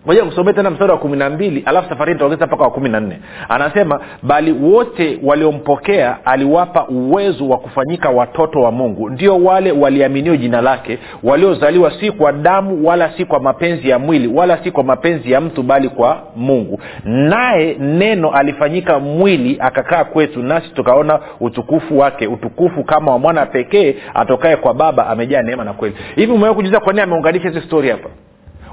moja 0.06 0.25
kusomea 0.25 0.52
tena 0.54 0.70
mstari 0.70 0.90
wa 0.92 0.98
kumi 0.98 1.16
na 1.16 1.30
mbili 1.30 1.62
alafu 1.66 1.88
safari 1.88 2.12
nitaongeza 2.12 2.46
mpaka 2.46 2.62
wa 2.64 2.70
kumi 2.70 2.88
na 2.88 3.00
nne. 3.00 3.18
Anasema 3.48 4.00
bali 4.22 4.52
wote 4.52 5.18
waliompokea 5.22 6.16
aliwapa 6.25 6.86
uwezo 6.88 7.48
wa 7.48 7.58
kufanyika 7.58 8.10
watoto 8.10 8.60
wa 8.60 8.72
mungu. 8.72 9.10
Ndio 9.10 9.36
wale 9.44 9.72
waliaminio 9.72 10.36
jina 10.36 10.60
lake 10.60 10.98
waliozaliwa 11.22 11.90
si 12.00 12.10
kwa 12.12 12.32
damu 12.32 12.86
wala 12.88 13.12
si 13.16 13.25
kwa 13.25 13.40
mapenzi 13.40 13.88
ya 13.88 13.98
mwili 13.98 14.28
wala 14.28 14.64
si 14.64 14.70
kwa 14.70 14.84
mapenzi 14.84 15.32
ya 15.32 15.40
mtu 15.40 15.62
bali 15.62 15.88
kwa 15.88 16.22
mungu. 16.36 16.80
Naye 17.04 17.76
neno 17.80 18.30
alifanyika 18.30 18.98
mwili 18.98 19.56
akakaa 19.60 20.04
kwetu 20.04 20.42
nasi 20.42 20.70
tukaona 20.75 21.20
utukufu 21.40 21.98
wake 21.98 22.26
utukufu 22.26 22.84
kama 22.84 23.12
wa 23.12 23.18
mwana 23.18 23.46
pekee 23.46 23.94
atokae 24.14 24.56
kwa 24.56 24.75
baba 24.75 25.06
amejaa 25.06 25.42
neema 25.42 25.64
na 25.64 25.72
kweli. 25.72 25.94
Hivi 26.16 26.32
umewe 26.32 26.54
kujuza 26.54 26.80
kwa 26.80 26.92
nini 26.92 27.02
ameunganisha 27.02 27.48
hizi 27.48 27.60
stori 27.66 27.90
hapa 27.90 28.08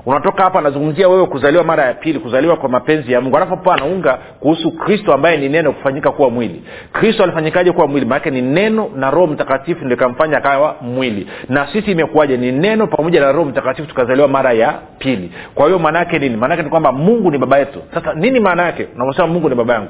unatoka 0.05 0.43
hapa 0.43 0.60
anazungumzia 0.60 1.10
wewe 1.10 1.25
kuzaliwa 1.25 1.63
mara 1.63 1.86
ya 1.86 1.93
pili 1.93 2.19
kuzaliwa 2.19 2.55
kwa 2.55 2.69
mapenzi 2.69 3.12
ya 3.13 3.22
mungu. 3.22 3.38
Alafu 3.38 3.57
pa 3.57 3.74
anaunga 3.74 4.17
kuhusu 4.39 4.72
kristo 4.72 5.13
ambaye 5.13 5.38
ni 5.38 5.50
neno 5.50 5.72
kufanyika 5.72 6.12
kuwa 6.12 6.29
mwili. 6.29 6.63
Kristo 6.93 7.24
alifanyikaje 7.24 7.72
kuwa 7.72 7.88
mwili? 7.88 8.05
Maanake 8.05 8.31
ni 8.31 8.41
neno 8.41 8.89
na 8.95 9.12
roho 9.12 9.27
mtakatifu 9.27 9.86
ndio 9.86 9.98
ikamfanya 9.98 10.38
akawa 10.38 10.75
mwili. 10.81 11.27
Na 11.50 11.67
sisi 11.74 11.91
imekuwaje? 11.91 12.38
Ni 12.38 12.51
neno 12.51 12.88
pamoja 12.88 13.19
na 13.22 13.31
roho 13.31 13.45
mtakatifu 13.50 13.88
tukazaliwa 13.88 14.27
mara 14.27 14.53
ya 14.53 14.74
pili. 15.00 15.31
Kwa 15.55 15.65
hiyo 15.65 15.79
maana 15.79 16.00
yake 16.00 16.19
nini? 16.19 16.36
Maanaake 16.38 16.63
ni 16.63 16.69
kwamba 16.69 16.91
mungu 16.91 17.31
ni 17.31 17.38
baba 17.38 17.57
yetu. 17.57 17.79
Sasa 17.93 18.13
nini 18.13 18.39
maana 18.39 18.63
yake? 18.63 18.88
Unaposema 18.95 19.27
mungu 19.27 19.50
ni 19.50 19.55
baba 19.55 19.74
yangu. 19.74 19.89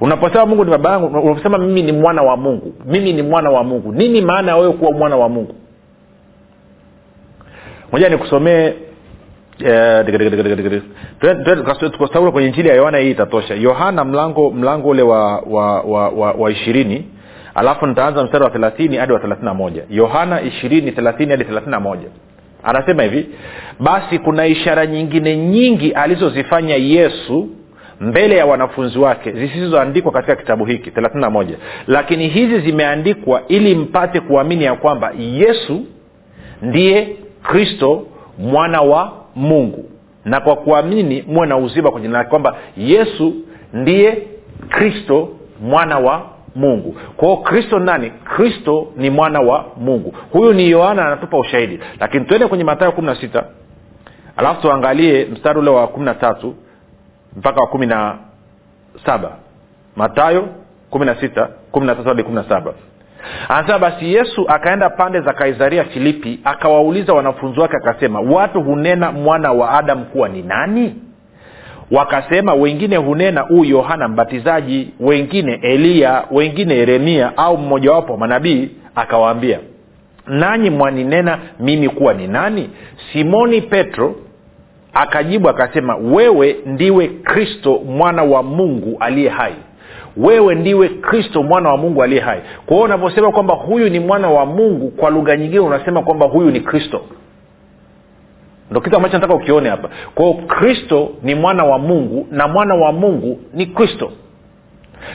Unaposema 0.00 0.46
mungu 0.46 0.64
ni 0.64 0.70
baba 0.70 0.90
yangu 0.90 1.06
unaposema 1.06 1.58
mimi 1.58 1.82
ni 1.82 1.92
mwana 1.92 2.22
wa 2.22 2.36
mungu. 2.36 2.74
Mimi 2.86 3.12
ni 3.12 3.22
mwana 3.22 3.50
wa 3.50 3.64
mungu. 3.64 3.92
Nini 3.92 4.20
maana 4.20 4.50
ya 4.52 4.56
wewe 4.58 4.72
kuwa 4.72 4.92
mwana 4.92 5.16
wa 5.16 5.28
mungu 5.28 5.54
moja 7.92 8.08
nikusomee 8.08 8.72
tukosaula 11.92 12.30
kwenye 12.30 12.48
njili 12.48 12.68
ya 12.68 12.74
yohana 12.74 12.98
hii 12.98 13.10
itatosha. 13.10 13.54
Yohana 13.54 14.04
mlango 14.04 14.50
mlango 14.50 14.88
ule 14.88 15.02
wa 15.02 15.38
wa 15.40 15.80
wa, 15.80 16.08
wa, 16.08 16.32
wa 16.32 16.50
ishirini 16.50 17.06
alafu 17.54 17.86
nitaanza 17.86 18.24
mstari 18.24 18.44
wa 18.44 18.50
thelathini 18.50 18.96
hadi 18.96 19.12
wa 19.12 19.20
thelathini 19.20 19.50
moja. 19.54 19.82
Yohana 19.90 20.42
ishirini 20.42 20.92
thelathini 20.92 21.30
hadi 21.30 21.44
thelathini 21.44 21.76
moja. 21.78 22.08
Anasema 22.62 23.02
hivi 23.02 23.26
basi 23.80 24.18
kuna 24.18 24.46
ishara 24.46 24.86
nyingine 24.86 25.36
nyingi 25.36 25.92
alizozifanya 25.92 26.76
yesu 26.76 27.48
mbele 28.00 28.36
ya 28.36 28.46
wanafunzi 28.46 28.98
wake 28.98 29.32
zisizoandikwa 29.32 30.12
katika 30.12 30.36
kitabu 30.36 30.64
hiki 30.64 30.90
thelathini 30.90 31.20
na 31.20 31.30
moja. 31.30 31.56
Lakini 31.86 32.28
hizi 32.28 32.60
zimeandikwa 32.60 33.42
ili 33.48 33.74
mpate 33.74 34.20
kuamini 34.20 34.64
ya 34.64 34.74
kwamba 34.74 35.12
yesu 35.18 35.84
ndiye 36.62 37.16
kristo 37.46 38.06
mwana 38.38 38.80
wa 38.82 39.12
mungu. 39.34 39.90
Na 40.24 40.40
kwa 40.40 40.56
kuamini 40.56 41.24
muwe 41.28 41.46
na 41.46 41.56
uzima 41.56 41.90
kwa 41.90 42.00
jina 42.00 42.18
lake 42.18 42.30
kwamba 42.30 42.56
yesu 42.76 43.34
ndiye 43.72 44.22
kristo 44.68 45.28
mwana 45.60 45.98
wa 45.98 46.22
mungu. 46.54 46.96
Kwao 47.16 47.36
kristo 47.36 47.78
nani? 47.78 48.10
Kristo 48.10 48.86
ni 48.96 49.10
mwana 49.10 49.40
wa 49.40 49.64
mungu. 49.76 50.14
Huyu 50.32 50.52
ni 50.52 50.70
yohana 50.70 51.06
anatupa 51.06 51.38
ushahidi. 51.38 51.80
Lakini 52.00 52.24
tuende 52.24 52.46
kwenye 52.46 52.64
matayo 52.64 52.92
kumi 52.92 53.06
na 53.06 53.14
sita. 53.20 53.44
Alafu 54.36 54.60
tuangalie 54.62 55.24
mstari 55.24 55.58
ule 55.58 55.70
wa 55.70 55.86
kumi 55.88 56.04
na 56.06 56.14
tatu 56.14 56.54
mpaka 57.36 57.60
wa 57.60 57.66
kumi 57.66 57.86
na 57.86 58.18
saba. 59.06 59.30
Matayo 59.96 60.48
kumi 60.90 61.06
na 61.06 61.20
sita 61.20 61.48
kumi 61.72 61.86
na 61.86 61.94
tatu 61.94 62.08
hadi 62.08 62.22
kumi 62.22 62.34
na 62.34 62.44
saba 62.48 62.72
anasema 63.48 63.78
basi 63.78 64.14
yesu 64.14 64.44
akaenda 64.48 64.90
pande 64.90 65.20
za 65.20 65.32
kaisaria 65.32 65.84
filipi 65.84 66.40
akawauliza 66.44 67.12
wanafunzi 67.12 67.60
wake 67.60 67.76
akasema 67.76 68.20
watu 68.20 68.62
hunena 68.62 69.12
mwana 69.12 69.52
wa 69.52 69.70
adamu 69.70 70.04
kuwa 70.04 70.28
ni 70.28 70.42
nani? 70.42 70.94
Wakasema 71.90 72.54
wengine 72.54 72.96
hunena 72.96 73.40
huu 73.40 73.64
yohana 73.64 74.08
mbatizaji 74.08 74.90
wengine 75.00 75.58
eliya 75.62 76.24
wengine 76.30 76.74
yeremia 76.74 77.36
au 77.36 77.58
mmojawapo 77.58 78.12
wa 78.12 78.18
manabii. 78.18 78.70
Akawaambia 78.94 79.58
nanyi 80.26 80.70
mwaninena 80.70 81.38
mimi 81.60 81.88
kuwa 81.88 82.14
ni 82.14 82.26
nani? 82.26 82.70
Simoni 83.12 83.60
petro 83.60 84.14
akajibu 84.94 85.48
akasema 85.48 85.96
wewe 85.96 86.56
ndiwe 86.66 87.06
kristo 87.08 87.80
mwana 87.86 88.22
wa 88.22 88.42
mungu 88.42 88.96
aliye 89.00 89.28
hai 89.30 89.54
wewe 90.16 90.54
ndiwe 90.54 90.88
kristo 90.88 91.42
mwana 91.42 91.68
wa 91.68 91.76
mungu 91.76 92.02
aliye 92.02 92.20
hai. 92.20 92.40
Kwa 92.66 92.76
hiyo 92.76 92.84
unavyosema 92.84 93.32
kwamba 93.32 93.54
huyu 93.54 93.88
ni 93.88 94.00
mwana 94.00 94.28
wa 94.30 94.46
mungu 94.46 94.90
kwa 94.90 95.10
lugha 95.10 95.36
nyingine 95.36 95.60
unasema 95.60 96.02
kwamba 96.02 96.26
huyu 96.26 96.50
ni 96.50 96.60
kristo. 96.60 97.00
Ndo 98.70 98.80
kitu 98.80 98.96
ambacho 98.96 99.14
nataka 99.14 99.34
ukione 99.34 99.68
hapa. 99.70 99.88
Kwao 100.14 100.34
kristo 100.34 101.10
ni 101.22 101.34
mwana 101.34 101.64
wa 101.64 101.78
mungu 101.78 102.26
na 102.30 102.48
mwana 102.48 102.74
wa 102.74 102.92
mungu 102.92 103.40
ni 103.54 103.66
kristo. 103.66 104.12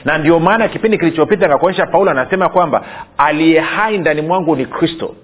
Na 0.06 0.18
ndio 0.18 0.40
maana 0.40 0.68
kipindi 0.68 0.98
kilichopita 0.98 1.46
akakuonyesha 1.46 1.86
paulo 1.86 2.12
anasema 2.12 2.50
kwamba 2.50 2.84
aliye 3.18 3.60
hai 3.60 3.98
ndani 3.98 4.22
mwangu 4.22 4.56
ni 4.56 4.66
kristo 4.66 5.16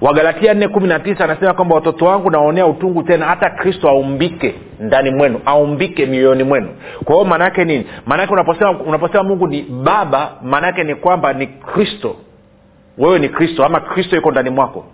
wagalatia 0.00 0.54
nne 0.54 0.68
kumi 0.68 0.88
na 0.88 0.98
tisa 0.98 1.24
anasema 1.24 1.54
kwamba 1.54 1.74
watoto 1.74 2.04
wangu 2.04 2.30
nawaonea 2.30 2.66
utungu 2.66 3.02
tena 3.02 3.26
hata 3.26 3.50
kristo 3.50 3.88
aumbike 3.88 4.54
ndani 4.80 5.10
mwenu 5.10 5.40
aumbike 5.44 6.06
mioyoni 6.06 6.42
mwenu. 6.44 6.68
Kwa 7.04 7.14
hiyo 7.14 7.26
maanaake 7.28 7.64
nini? 7.64 7.86
Maanaake 8.06 8.32
unaposema, 8.32 8.70
unaposema 8.70 9.22
mungu 9.22 9.46
ni 9.46 9.62
baba 9.62 10.30
maanaake 10.42 10.84
ni 10.84 10.94
kwamba 10.94 11.32
ni 11.32 11.46
kristo. 11.46 12.16
Wewe 12.98 13.18
ni 13.18 13.28
kristo 13.28 13.64
ama 13.64 13.80
kristo 13.80 14.16
yuko 14.16 14.30
ndani 14.30 14.50
mwako. 14.50 14.84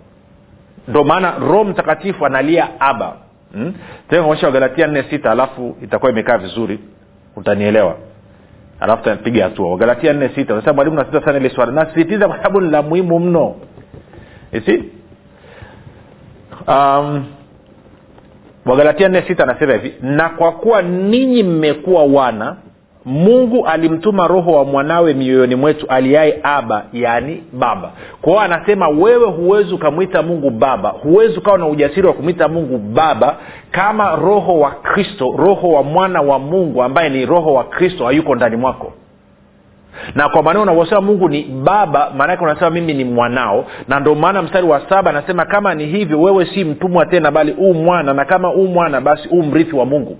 Ndo 0.87 1.03
maana 1.03 1.33
roho 1.39 1.63
mtakatifu 1.63 2.25
analia 2.25 2.67
aba 2.79 3.13
hmm? 3.53 3.73
tenaonyesha 4.09 4.47
wagalatia 4.47 4.87
nne 4.87 5.03
sita 5.09 5.31
alafu 5.31 5.77
itakuwa 5.81 6.11
imekaa 6.11 6.37
vizuri 6.37 6.79
utanielewa. 7.35 7.95
Alafu 8.79 9.03
tapiga 9.03 9.43
hatua. 9.43 9.71
Wagalatia 9.71 10.13
nne 10.13 10.29
sita 10.35 10.53
unasema 10.53 10.73
mwalimu 10.73 10.95
nasita 10.95 11.25
sana 11.25 11.37
ile 11.37 11.49
swala 11.49 11.71
nasisitiza 11.71 12.27
kwa 12.27 12.37
sababu 12.37 12.61
ni 12.61 12.69
la 12.71 12.81
muhimu 12.81 13.19
mno 13.19 13.55
isi 14.53 14.83
um, 16.67 17.25
wagalatia 18.65 19.09
nne 19.09 19.21
sita 19.27 19.43
anasema 19.43 19.73
hivi 19.73 19.93
na 20.01 20.29
kwa 20.29 20.51
kuwa 20.51 20.81
ninyi 20.81 21.43
mmekuwa 21.43 22.03
wana 22.03 22.55
mungu 23.05 23.65
alimtuma 23.67 24.27
roho 24.27 24.51
wa 24.51 24.65
mwanawe 24.65 25.13
mioyoni 25.13 25.55
mwetu 25.55 25.87
aliaye 25.87 26.39
aba 26.43 26.85
yaani 26.93 27.43
baba. 27.53 27.91
Kwa 28.21 28.31
hiyo 28.31 28.41
anasema 28.43 28.87
wewe 28.89 29.25
huwezi 29.25 29.73
ukamwita 29.73 30.21
mungu 30.21 30.49
baba 30.49 30.89
huwezi 30.89 31.37
ukawa 31.37 31.57
na 31.57 31.67
ujasiri 31.67 32.07
wa 32.07 32.13
kumwita 32.13 32.47
mungu 32.47 32.77
baba 32.77 33.37
kama 33.71 34.15
roho 34.15 34.59
wa 34.59 34.71
kristo 34.71 35.33
roho 35.37 35.69
wa 35.71 35.83
mwana 35.83 36.21
wa 36.21 36.39
mungu 36.39 36.83
ambaye 36.83 37.09
ni 37.09 37.25
roho 37.25 37.53
wa 37.53 37.63
kristo 37.63 38.05
hayuko 38.05 38.35
ndani 38.35 38.55
mwako 38.55 38.93
na 40.15 40.29
kwa 40.29 40.43
maneno 40.43 40.61
unavyosema 40.63 41.01
mungu 41.01 41.29
ni 41.29 41.43
baba 41.43 42.11
maanake 42.17 42.43
unasema 42.43 42.69
mimi 42.69 42.93
ni 42.93 43.03
mwanao. 43.03 43.65
Na 43.87 43.99
ndio 43.99 44.15
maana 44.15 44.41
mstari 44.41 44.67
wa 44.67 44.89
saba 44.89 45.09
anasema 45.09 45.45
kama 45.45 45.73
ni 45.75 45.85
hivyo 45.85 46.21
wewe 46.21 46.45
si 46.45 46.63
mtumwa 46.63 47.05
tena 47.05 47.31
bali 47.31 47.51
huu 47.51 47.73
mwana. 47.73 48.13
Na 48.13 48.25
kama 48.25 48.47
huu 48.47 48.67
mwana 48.67 49.01
basi 49.01 49.27
huu 49.29 49.43
mrithi 49.43 49.75
wa 49.75 49.85
mungu. 49.85 50.17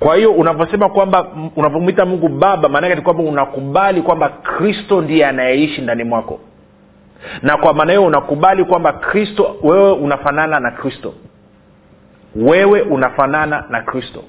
Kwa 0.00 0.16
hiyo 0.16 0.32
unavyosema 0.32 0.88
kwamba 0.88 1.26
unavyomwita 1.56 2.06
mungu 2.06 2.28
baba 2.28 2.68
maanake 2.68 2.94
ni 2.94 3.00
kwamba 3.00 3.22
unakubali 3.22 4.02
kwamba 4.02 4.28
kristo 4.28 5.00
ndiye 5.02 5.26
anayeishi 5.26 5.80
ndani 5.80 6.04
mwako. 6.04 6.40
Na 7.42 7.56
kwa 7.56 7.74
maana 7.74 7.92
hiyo 7.92 8.04
unakubali 8.04 8.64
kwamba 8.64 8.92
kristo 8.92 9.56
wewe 9.62 9.92
unafanana 9.92 10.60
na 10.60 10.70
kristo. 10.70 11.14
Wewe 12.36 12.80
unafanana 12.82 13.64
na 13.70 13.82
kristo. 13.82 14.22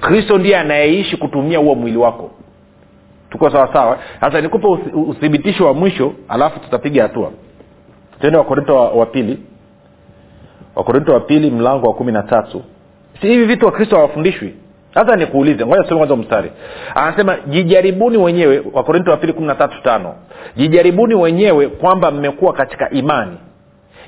Kristo 0.00 0.38
ndiye 0.38 0.56
anayeishi 0.58 1.16
kutumia 1.16 1.58
huo 1.58 1.74
mwili 1.74 1.96
wako 1.96 2.30
tuko 3.30 3.50
sawasawa 3.50 3.98
sasa 4.20 4.40
nikupe 4.40 4.66
uthibitisho 4.94 5.66
wa 5.66 5.74
mwisho 5.74 6.12
alafu 6.28 6.60
tutapiga 6.60 7.02
hatua. 7.02 7.30
Tende 8.20 8.38
wakorinto 8.38 8.74
wa, 8.76 8.88
wa 8.90 9.06
pili. 9.06 9.38
Wakorinto 10.76 11.12
wa 11.12 11.20
pili 11.20 11.50
mlango 11.50 11.86
wa 11.86 11.94
kumi 11.94 12.12
na 12.12 12.22
tatu. 12.22 12.62
Si 13.20 13.26
hivi 13.28 13.44
vitu 13.44 13.66
wakristo 13.66 13.96
hawafundishwi? 13.96 14.54
Sasa 14.94 15.16
nikuulize 15.16 15.66
ngoja 15.66 15.82
tusome 15.82 15.98
kwanza 15.98 16.16
mstari. 16.16 16.50
Anasema 16.94 17.36
jijaribuni 17.46 18.16
wenyewe 18.16 18.62
wakorinto 18.72 19.10
wa 19.10 19.16
pili 19.16 19.32
kumi 19.32 19.46
na 19.46 19.54
tatu 19.54 19.82
tano. 19.82 20.14
Jijaribuni 20.56 21.14
wenyewe 21.14 21.68
kwamba 21.68 22.10
mmekuwa 22.10 22.52
katika 22.52 22.90
imani. 22.90 23.36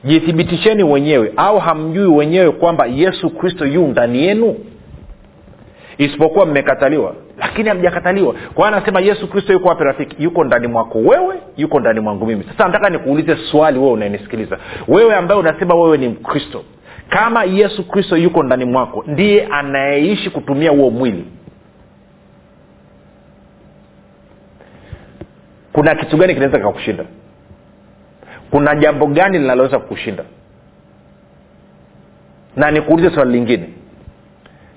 Jithibitisheni 0.05 0.83
wenyewe 0.83 1.33
au 1.37 1.59
hamjui 1.59 2.07
wenyewe 2.07 2.51
kwamba 2.51 2.87
yesu 2.87 3.31
kristo 3.31 3.67
yu 3.67 3.87
ndani 3.87 4.23
yenu? 4.27 4.57
Isipokuwa 5.99 6.47
mmekataliwa 6.47 7.15
lakini 7.53 7.69
hamjakataliwa 7.69 8.35
kwa 8.55 8.69
anasema 8.69 9.01
yesu 9.01 9.29
kristo 9.29 9.53
yuko 9.53 9.69
wapi 9.69 9.85
rafiki? 9.85 10.23
Yuko 10.23 10.45
ndani 10.45 10.67
mwako 10.67 10.99
wewe 10.99 11.35
yuko 11.57 11.81
ndani 11.81 12.01
mwangu 12.01 12.27
mimi. 12.27 12.45
Sasa 12.45 12.67
nataka 12.67 12.91
nikuulize 12.91 13.37
swali 13.51 13.79
wewe 13.79 13.93
unanisikiliza 13.93 14.59
wewe 14.89 15.15
ambaye 15.15 15.41
unasema 15.41 15.75
wewe 15.75 15.99
ni 15.99 16.09
mkristo 16.09 16.65
kama 17.09 17.45
yesu 17.45 17.89
kristo 17.89 18.17
yuko 18.17 18.43
ndani 18.43 18.65
mwako 18.65 19.05
ndiye 19.07 19.47
anayeishi 19.47 20.31
kutumia 20.31 20.71
huo 20.71 20.91
mwili? 20.91 21.25
Kuna 25.73 25.95
kitu 25.95 26.17
gani 26.17 26.35
kinaweza 26.35 26.59
kikakushinda? 26.59 27.05
Kuna 28.51 28.75
jambo 28.75 29.07
gani 29.07 29.39
linaloweza 29.39 29.79
kukushinda? 29.79 30.25
Na 32.57 32.71
nikuulize 32.71 33.15
swali 33.15 33.33
lingine 33.33 33.69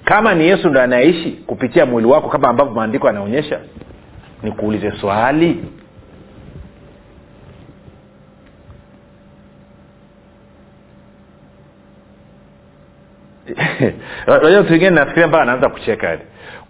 kama 0.05 0.35
ni 0.35 0.47
yesu 0.47 0.69
ndo 0.69 0.81
anayeishi 0.81 1.31
kupitia 1.31 1.85
mwili 1.85 2.07
wako 2.07 2.29
kama 2.29 2.47
ambavyo 2.49 2.73
maandiko 2.73 3.07
yanaonyesha 3.07 3.59
nikuulize 4.43 4.91
swali. 4.91 5.63
Unajua 14.27 14.61
mtu 14.61 14.71
wengine 14.71 14.89
nafikiria 14.89 15.27
mpaka 15.27 15.43
anaanza 15.43 15.69
kucheka 15.69 16.07
yani. 16.09 16.21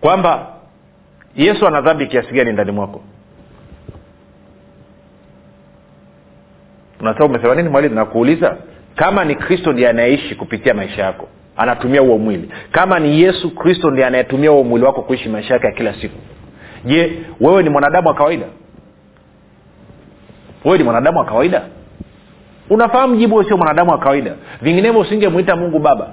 Kwamba 0.01 0.47
yesu 1.35 1.67
ana 1.67 1.81
dhambi 1.81 2.07
kiasi 2.07 2.33
gani 2.33 2.53
ndani 2.53 2.71
mwako? 2.71 3.03
Unasema 6.99 7.25
umesema 7.25 7.55
nini 7.55 7.69
mwalimu? 7.69 7.95
Nakuuliza. 7.95 8.57
Kama 8.95 9.25
ni 9.25 9.35
kristo 9.35 9.73
ndiye 9.73 9.89
anayeishi 9.89 10.35
kupitia 10.35 10.73
maisha 10.73 11.01
yako 11.03 11.29
anatumia 11.57 12.01
huo 12.01 12.17
mwili. 12.17 12.49
Kama 12.71 12.99
ni 12.99 13.21
yesu 13.21 13.55
kristo 13.55 13.91
ndi 13.91 14.03
anayetumia 14.03 14.49
huo 14.49 14.63
mwili 14.63 14.85
wako 14.85 15.01
kuishi 15.01 15.29
maisha 15.29 15.53
yake 15.53 15.67
ya 15.67 15.73
kila 15.73 15.93
siku. 15.93 16.17
Je 16.85 17.19
wewe 17.41 17.63
ni 17.63 17.69
mwanadamu 17.69 18.07
wa 18.07 18.13
kawaida? 18.13 18.45
Wewe 20.65 20.77
ni 20.77 20.83
mwanadamu 20.83 21.19
wa 21.19 21.25
kawaida? 21.25 21.61
Unafahamu 22.69 23.15
jibu 23.15 23.43
sio 23.43 23.57
mwanadamu 23.57 23.91
wa 23.91 23.97
kawaida. 23.97 24.33
Vinginevyo 24.61 24.99
usingemwita 25.01 25.55
mungu 25.55 25.79
baba. 25.79 26.07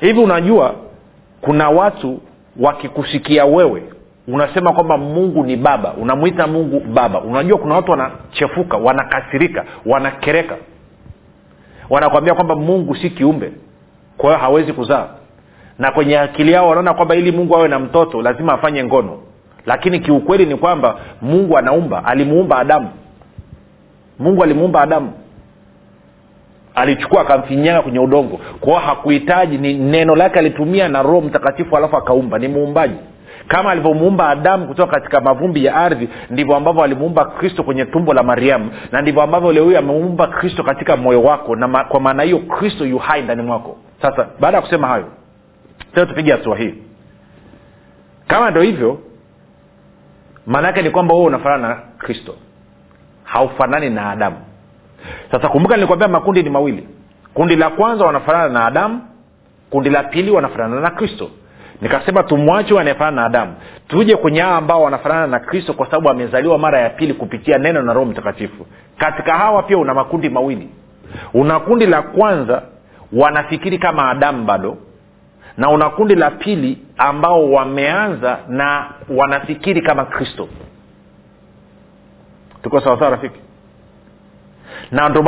Hivi 0.00 0.20
unajua 0.20 0.74
kuna 1.40 1.70
watu 1.70 2.20
wakikusikia 2.60 3.44
wewe 3.44 3.82
unasema 4.28 4.72
kwamba 4.72 4.96
mungu 4.98 5.44
ni 5.44 5.56
baba. 5.56 5.92
Unamwita 5.92 6.46
mungu 6.46 6.80
baba. 6.80 7.20
Unajua 7.20 7.58
kuna 7.58 7.74
watu 7.74 7.90
wanachefuka 7.90 8.76
wanakasirika 8.76 9.64
wanakereka 9.86 10.56
wanakwambia 11.90 12.34
kwamba 12.34 12.56
mungu 12.56 12.96
si 12.96 13.10
kiumbe 13.10 13.52
kwa 14.16 14.28
hiyo 14.30 14.40
hawezi 14.40 14.72
kuzaa. 14.72 15.06
Na 15.78 15.90
kwenye 15.92 16.18
akili 16.18 16.52
yao 16.52 16.68
wanaona 16.68 16.94
kwamba 16.94 17.14
ili 17.14 17.32
mungu 17.32 17.56
awe 17.56 17.68
na 17.68 17.78
mtoto 17.78 18.22
lazima 18.22 18.52
afanye 18.52 18.84
ngono. 18.84 19.18
Lakini 19.66 20.00
kiukweli 20.00 20.46
ni 20.46 20.56
kwamba 20.56 20.96
mungu 21.22 21.58
anaumba 21.58 22.04
alimuumba 22.04 22.58
adamu. 22.58 22.88
Mungu 24.18 24.42
alimuumba 24.42 24.80
adamu. 24.82 25.12
Alichukua 26.74 27.20
akamfinyanga 27.20 27.82
kwenye 27.82 27.98
udongo. 27.98 28.40
Kwao 28.60 28.78
hakuhitaji 28.78 29.58
ni 29.58 29.74
neno 29.74 30.16
lake 30.16 30.38
alitumia 30.38 30.88
na 30.88 31.02
roho 31.02 31.20
mtakatifu 31.20 31.76
alafu 31.76 31.96
akaumba. 31.96 32.38
Ni 32.38 32.48
muumbaji 32.48 32.94
kama 33.48 33.70
alivyomuumba 33.70 34.28
adamu 34.28 34.66
kutoka 34.66 34.92
katika 34.92 35.20
mavumbi 35.20 35.64
ya 35.64 35.74
ardhi 35.76 36.08
ndivyo 36.30 36.56
ambavyo 36.56 36.82
alimuumba 36.82 37.24
kristo 37.24 37.62
kwenye 37.62 37.84
tumbo 37.84 38.14
la 38.14 38.22
mariamu. 38.22 38.70
Na 38.92 39.02
ndivyo 39.02 39.22
ambavyo 39.22 39.52
leo 39.52 39.64
huyu 39.64 39.78
ameumba 39.78 40.26
kristo 40.26 40.62
katika 40.62 40.96
moyo 40.96 41.22
wako. 41.22 41.56
Na 41.56 41.68
ma, 41.68 41.84
kwa 41.84 42.00
maana 42.00 42.22
hiyo 42.22 42.38
kristo 42.38 42.84
yu 42.86 42.98
hai 42.98 43.22
ndani 43.22 43.42
mwako. 43.42 43.76
Sasa 44.02 44.26
baada 44.40 44.56
ya 44.56 44.62
kusema 44.62 44.88
hayo 44.88 45.06
tena 45.94 46.06
tupige 46.06 46.32
hatua 46.32 46.56
hii. 46.56 46.74
Kama 48.26 48.50
ndo 48.50 48.60
hivyo 48.60 48.98
maana 50.46 50.66
yake 50.68 50.82
ni 50.82 50.90
kwamba 50.90 51.14
wewe 51.14 51.26
unafanana 51.26 51.68
na 51.68 51.74
kristo. 51.98 52.34
Haufanani 53.24 53.90
na 53.90 54.10
adamu. 54.10 54.36
Sasa 55.30 55.48
kumbuka 55.48 55.74
nilikwambia 55.76 56.08
makundi 56.08 56.42
ni 56.42 56.50
mawili. 56.50 56.88
Kundi 57.34 57.56
la 57.56 57.70
kwanza 57.70 58.04
wanafanana 58.06 58.48
na 58.48 58.66
adamu 58.66 59.00
kundi 59.70 59.90
la 59.90 60.02
pili 60.02 60.30
wanafanana 60.30 60.80
na 60.80 60.90
kristo 60.90 61.30
nikasema 61.80 62.22
tumwache 62.22 62.80
anayefanana 62.80 63.16
na 63.20 63.26
adamu. 63.26 63.54
Tuje 63.88 64.16
kwenye 64.16 64.40
hawa 64.40 64.56
ambao 64.56 64.82
wanafanana 64.82 65.26
na 65.26 65.38
kristo 65.40 65.72
kwa 65.72 65.86
sababu 65.86 66.08
amezaliwa 66.10 66.58
mara 66.58 66.80
ya 66.80 66.90
pili 66.90 67.14
kupitia 67.14 67.58
neno 67.58 67.82
na 67.82 67.92
roho 67.92 68.06
mtakatifu. 68.06 68.66
Katika 68.98 69.34
hawa 69.38 69.62
pia 69.62 69.78
una 69.78 69.94
makundi 69.94 70.28
mawili. 70.28 70.68
Una 71.34 71.60
kundi 71.60 71.86
la 71.86 72.02
kwanza 72.02 72.62
wanafikiri 73.12 73.78
kama 73.78 74.10
adamu 74.10 74.44
bado 74.44 74.76
na 75.56 75.70
una 75.70 75.90
kundi 75.90 76.14
la 76.14 76.30
pili 76.30 76.78
ambao 76.98 77.50
wameanza 77.52 78.38
na 78.48 78.86
wanafikiri 79.08 79.82
kama 79.82 80.04
kristo. 80.04 80.48
Tuko 82.62 82.80
sawasawa 82.80 83.10
rafiki? 83.10 83.40
Na 84.90 85.08
ndio 85.08 85.22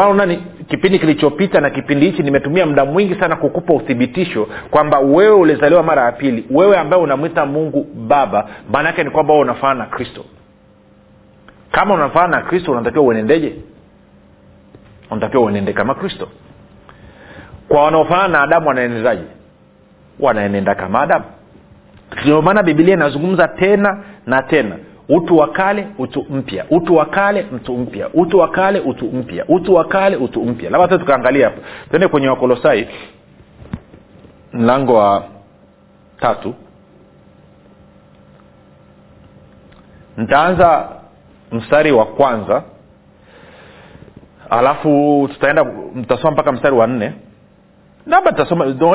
kipindi 0.73 0.99
kilichopita 0.99 1.61
na 1.61 1.71
kipindi 1.71 2.07
hichi 2.07 2.23
nimetumia 2.23 2.67
muda 2.67 2.85
mwingi 2.85 3.15
sana 3.15 3.37
kukupa 3.37 3.75
uthibitisho 3.75 4.49
kwamba 4.71 4.99
wewe 4.99 5.35
ulizaliwa 5.35 5.83
mara 5.83 6.03
ya 6.05 6.13
pili. 6.13 6.45
Wewe 6.51 6.77
ambaye 6.79 7.03
unamwita 7.03 7.47
mungu 7.47 7.87
baba 7.95 8.49
maana 8.71 8.89
yake 8.89 9.05
ni 9.05 9.11
kwamba 9.11 9.35
unafanana 9.35 9.81
na 9.85 9.87
kristo. 9.91 10.25
Kama 11.73 11.95
unafanana 11.95 12.37
na 12.37 12.43
kristo 12.43 12.73
unatakiwa 12.73 13.05
uenendeje? 13.05 13.57
Unatakiwa 15.11 15.43
uenende 15.43 15.73
kama 15.73 15.95
kristo. 15.95 16.29
Kwa 17.69 17.85
wanaofanana 17.85 18.29
na 18.29 18.43
adamu 18.43 18.69
wanaenendaje? 18.69 19.23
Wanaenenda 20.21 20.75
kama 20.75 21.01
adamu. 21.01 21.25
Ndio 22.23 22.43
maana 22.43 22.63
bibilia 22.63 22.95
inazungumza 22.95 23.49
tena 23.49 24.05
na 24.27 24.43
tena 24.43 24.77
utu 25.09 25.37
wa 25.37 25.49
kale 25.49 25.89
utu 25.99 26.27
mpya. 26.31 26.65
Utu 26.71 26.95
wa 26.97 27.07
kale 27.07 27.47
mtu 27.53 27.77
mpya. 27.79 28.09
Utu 28.15 28.39
wa 28.39 28.49
kale 28.49 28.81
utu 28.81 29.05
mpya. 29.07 29.45
Utu 29.49 29.75
wa 29.75 29.85
kale 29.85 30.17
utu 30.17 30.45
mpya. 30.45 30.71
Labda 30.71 30.89
ta 30.89 30.99
tukaangalia 30.99 31.47
hapo. 31.47 31.63
Tuende 31.91 32.09
kwenye 32.09 32.29
wakolosai 32.29 32.89
mlango 34.53 34.95
wa 34.95 35.25
tatu. 36.21 36.55
Nitaanza 40.17 40.89
mstari 41.53 41.93
wa 41.93 42.07
kwanza. 42.07 42.63
Alafu 44.51 45.29
tutaenda 45.33 45.65
mtasoma 45.95 46.31
mpaka 46.31 46.53
mstari 46.53 46.77
wa 46.77 46.87
nne. 46.87 47.13
Labda 48.07 48.33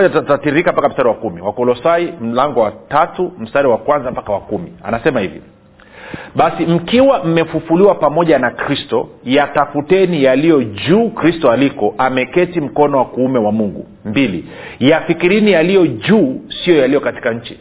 tutatiririka 0.10 0.72
mpaka 0.72 0.90
mstari 0.90 1.08
wa 1.10 1.16
kumi. 1.16 1.42
Wakolosai 1.42 2.14
mlango 2.22 2.60
wa 2.62 2.72
tatu 2.72 3.34
mstari 3.40 3.68
wa 3.68 3.78
kwanza 3.78 4.12
mpaka 4.12 4.32
wa 4.34 4.40
kumi. 4.40 4.74
Anasema 4.84 5.20
hivi 5.20 5.42
basi 6.36 6.66
mkiwa 6.66 7.24
mmefufuliwa 7.24 7.96
pamoja 7.96 8.40
na 8.40 8.52
kristo 8.52 9.10
yatafuteni 9.24 10.24
yaliyo 10.24 10.64
juu 10.64 11.10
kristo 11.10 11.52
aliko 11.52 11.96
ameketi 11.98 12.62
mkono 12.62 12.98
wa 12.98 13.06
kuume 13.06 13.40
wa 13.40 13.52
mungu. 13.52 13.88
Mbili 14.06 14.46
yafikirini 14.80 15.52
yaliyo 15.52 15.88
juu 15.88 16.42
siyo 16.64 16.78
yaliyo 16.78 17.00
katika 17.00 17.32
nchi. 17.32 17.60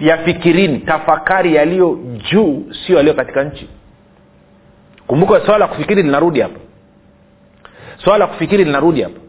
Yafikirini 0.00 0.78
tafakari 0.78 1.54
yaliyo 1.54 1.98
juu 2.32 2.64
sio 2.86 2.96
yaliyo 2.96 3.14
katika 3.14 3.44
nchi. 3.44 3.68
Kumbuka 5.06 5.40
swala 5.40 5.58
la 5.58 5.66
kufikiri 5.66 6.02
linarudi 6.02 6.40
hapa. 6.40 6.60
Swala 8.04 8.18
la 8.18 8.26
kufikiri 8.26 8.64
linarudi 8.64 9.02
hapa 9.02 9.21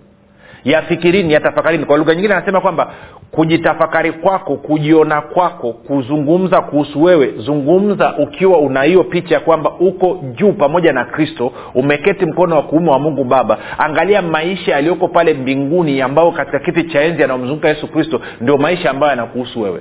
yafikirini 0.65 1.34
yatafakarini 1.34 1.86
kwa 1.86 1.97
lugha 1.97 2.15
nyingine 2.15 2.34
anasema 2.34 2.62
kwamba 2.62 2.91
kujitafakari 3.32 4.12
kwako 4.12 4.56
kujiona 4.56 5.21
kwako 5.21 5.73
kuzungumza 5.73 6.62
kuhusu 6.62 7.04
wewe 7.04 7.34
zungumza 7.38 8.15
ukiwa 8.17 8.58
una 8.60 8.84
hiyo 8.84 9.04
picha 9.04 9.36
ya 9.36 9.39
kwamba 9.39 9.71
uko 9.80 10.19
juu 10.36 10.52
pamoja 10.52 10.93
na 10.93 11.06
kristo 11.06 11.52
umeketi 11.76 12.26
mkono 12.26 12.56
wa 12.56 12.63
kuume 12.63 12.91
wa 12.91 12.99
mungu 12.99 13.23
baba. 13.23 13.58
Angalia 13.78 14.21
maisha 14.21 14.71
yaliyoko 14.71 15.08
pale 15.08 15.34
mbinguni 15.34 16.02
ambayo 16.02 16.32
katika 16.32 16.60
kiti 16.60 16.84
cha 16.84 17.02
enzi 17.02 17.21
yanayomzunguka 17.21 17.67
yesu 17.69 17.88
kristo 17.88 18.21
ndio 18.41 18.58
maisha 18.58 18.89
ambayo 18.89 19.10
yanakuhusu 19.10 19.62
wewe. 19.62 19.80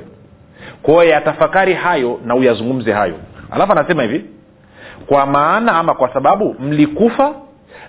Kwa 0.83 1.05
yatafakari 1.05 1.75
hayo 1.75 2.21
na 2.27 2.35
uyazungumze 2.35 2.93
hayo. 2.93 3.15
Alafu 3.51 3.73
anasema 3.73 4.03
hivi 4.03 4.25
kwa 5.07 5.27
maana 5.27 5.73
ama 5.73 5.95
kwa 5.95 6.13
sababu 6.13 6.57
mlikufa 6.61 7.35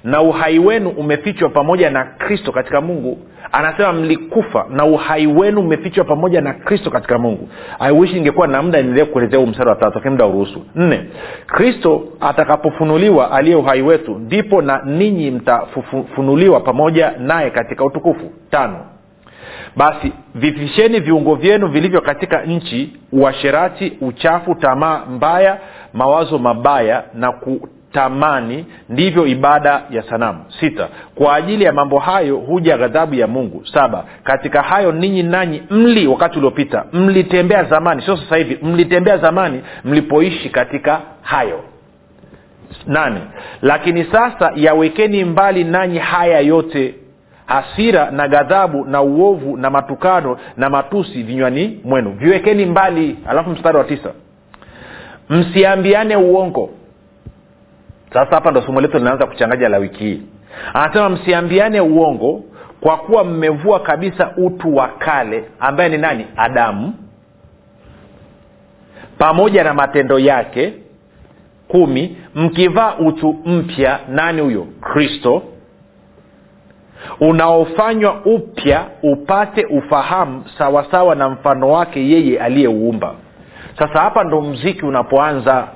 na 0.03 0.21
uhai 0.21 0.59
wenu 0.59 0.89
umefichwa 0.89 1.49
pamoja 1.49 1.89
na 1.89 2.03
kristo 2.03 2.51
katika 2.51 2.81
mungu. 2.81 3.17
Anasema 3.51 3.93
mlikufa 3.93 4.65
na 4.69 4.85
uhai 4.85 5.27
wenu 5.27 5.61
umefichwa 5.61 6.03
pamoja 6.05 6.41
na 6.41 6.53
kristo 6.53 6.91
katika 6.91 7.17
mungu. 7.17 7.49
Aiwishi 7.79 8.17
ingekuwa 8.17 8.47
na 8.47 8.61
muda 8.61 8.81
niendelee 8.81 9.05
kuelezea 9.05 9.39
huu 9.39 9.45
mstari 9.45 9.69
wa 9.69 9.75
tatu 9.75 9.91
lakini 9.95 10.11
muda 10.11 10.25
uruhusu 10.25 10.65
nne 10.75 11.05
kristo 11.47 12.03
atakapofunuliwa 12.19 13.31
aliye 13.31 13.55
uhai 13.55 13.81
wetu 13.81 14.15
ndipo 14.15 14.61
na 14.61 14.81
ninyi 14.85 15.31
mtafunuliwa 15.31 16.59
pamoja 16.59 17.13
naye 17.19 17.49
katika 17.49 17.85
utukufu. 17.85 18.31
Tano 18.51 18.85
basi 19.75 20.13
vifisheni 20.35 20.99
viungo 20.99 21.35
vyenu 21.35 21.67
vilivyo 21.67 22.01
katika 22.01 22.41
nchi 22.41 22.93
uasherati 23.11 23.97
uchafu 24.01 24.55
tamaa 24.55 25.05
mbaya 25.05 25.57
mawazo 25.93 26.37
mabaya 26.37 27.03
na 27.13 27.31
kutamani 27.93 28.65
ndivyo 28.89 29.25
ibada 29.27 29.81
ya 29.89 30.03
sanamu. 30.03 30.39
Sita 30.59 30.87
kwa 31.15 31.35
ajili 31.35 31.63
ya 31.63 31.73
mambo 31.73 31.99
hayo 31.99 32.37
huja 32.37 32.77
ghadhabu 32.77 33.15
ya 33.15 33.27
mungu. 33.27 33.63
Saba 33.73 34.05
katika 34.23 34.61
hayo 34.61 34.91
ninyi 34.91 35.23
nanyi 35.23 35.61
mli 35.69 36.07
wakati 36.07 36.37
uliopita 36.37 36.85
mlitembea 36.93 37.63
zamani 37.63 38.01
sio 38.01 38.17
sasa 38.17 38.35
hivi 38.37 38.59
mlitembea 38.63 39.17
zamani 39.17 39.61
mlipoishi 39.85 40.49
katika 40.49 41.01
hayo. 41.21 41.59
Nane 42.87 43.19
lakini 43.61 44.03
sasa 44.03 44.51
yawekeni 44.55 45.23
mbali 45.25 45.63
nanyi 45.63 45.99
haya 45.99 46.39
yote 46.39 46.95
hasira 47.45 48.11
na 48.11 48.27
ghadhabu 48.27 48.85
na 48.85 49.01
uovu 49.01 49.57
na 49.57 49.69
matukano 49.69 50.37
na 50.57 50.69
matusi 50.69 51.23
vinywani 51.23 51.79
mwenu. 51.83 52.11
Viwekeni 52.11 52.65
mbali 52.65 53.17
alafu 53.27 53.49
mstari 53.49 53.77
wa 53.77 53.83
tisa. 53.83 54.09
Msiambiane 55.29 56.15
uongo 56.15 56.69
sasa 58.13 58.35
hapa 58.35 58.51
ndo 58.51 58.61
somo 58.61 58.81
letu 58.81 58.97
linaanza 58.97 59.25
kuchanganya 59.25 59.69
la 59.69 59.77
wiki 59.77 60.03
hii. 60.03 60.21
Anasema 60.73 61.09
msiambiane 61.09 61.81
uongo 61.81 62.43
kwa 62.81 62.97
kuwa 62.97 63.23
mmevua 63.23 63.79
kabisa 63.79 64.31
utu 64.37 64.75
wa 64.75 64.87
kale 64.87 65.43
ambaye 65.59 65.89
ni 65.89 65.97
nani? 65.97 66.25
Adamu. 66.37 66.93
Pamoja 69.17 69.63
na 69.63 69.73
matendo 69.73 70.19
yake 70.19 70.73
kumi 71.67 72.17
mkivaa 72.35 72.95
utu 72.95 73.33
mpya 73.45 73.99
nani 74.09 74.41
huyo? 74.41 74.67
Kristo. 74.81 75.43
Unaofanywa 77.19 78.21
upya 78.25 78.85
upate 79.03 79.65
ufahamu 79.65 80.43
sawasawa 80.57 81.15
na 81.15 81.29
mfano 81.29 81.69
wake 81.71 82.09
yeye 82.09 82.39
aliyeuumba. 82.39 83.15
Sasa 83.79 83.99
hapa 84.01 84.23
ndo 84.23 84.41
mziki 84.41 84.85
unapoanza 84.85 85.67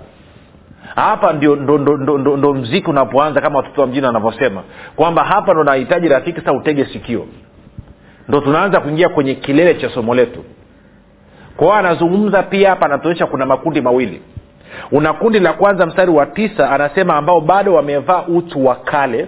hapa 0.97 1.33
ndio 1.33 1.55
ndo, 1.55 1.77
ndo, 1.77 1.97
ndo, 1.97 2.17
ndo, 2.17 2.38
ndo 2.38 2.53
mziki 2.53 2.89
unapoanza 2.89 3.41
kama 3.41 3.57
watoto 3.57 3.81
wa 3.81 3.88
mjini 3.88 4.05
wanavyosema. 4.05 4.63
Kwamba 4.95 5.23
hapa 5.23 5.53
ndo 5.53 5.63
nahitaji 5.63 6.07
rafiki 6.07 6.39
sasa 6.39 6.53
utege 6.53 6.86
sikio. 6.86 7.25
Ndo 8.27 8.39
tunaanza 8.41 8.79
kuingia 8.79 9.10
kwenye 9.10 9.36
kilele 9.36 9.73
cha 9.75 9.89
somo 9.89 10.15
letu. 10.15 10.43
Kwao 11.57 11.73
anazungumza 11.73 12.43
pia 12.43 12.69
hapa 12.69 12.86
anatuonyesha 12.86 13.25
kuna 13.25 13.45
makundi 13.45 13.81
mawili. 13.81 14.21
Una 14.91 15.13
kundi 15.13 15.39
la 15.39 15.53
kwanza 15.53 15.86
mstari 15.86 16.12
wa 16.12 16.25
tisa 16.25 16.69
anasema 16.71 17.15
ambao 17.15 17.41
bado 17.41 17.73
wamevaa 17.73 18.23
utu 18.27 18.65
wa 18.65 18.75
kale 18.75 19.27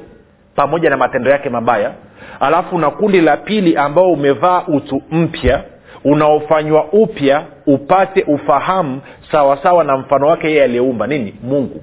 pamoja 0.56 0.90
na 0.90 0.98
matendo 0.98 1.32
yake 1.32 1.50
mabaya. 1.50 1.92
Alafu 2.40 2.76
una 2.76 2.90
kundi 2.92 3.22
la 3.22 3.38
pili 3.38 3.78
ambao 3.78 4.12
umevaa 4.12 4.64
utu 4.68 5.02
mpya 5.12 5.64
unaofanywa 6.04 6.86
upya 6.92 7.44
upate 7.68 8.24
ufahamu 8.24 9.02
sawasawa 9.32 9.84
na 9.84 9.98
mfano 9.98 10.28
wake 10.28 10.48
yeye 10.48 10.64
aliyeumba 10.64 11.08
nini? 11.08 11.36
Mungu. 11.44 11.82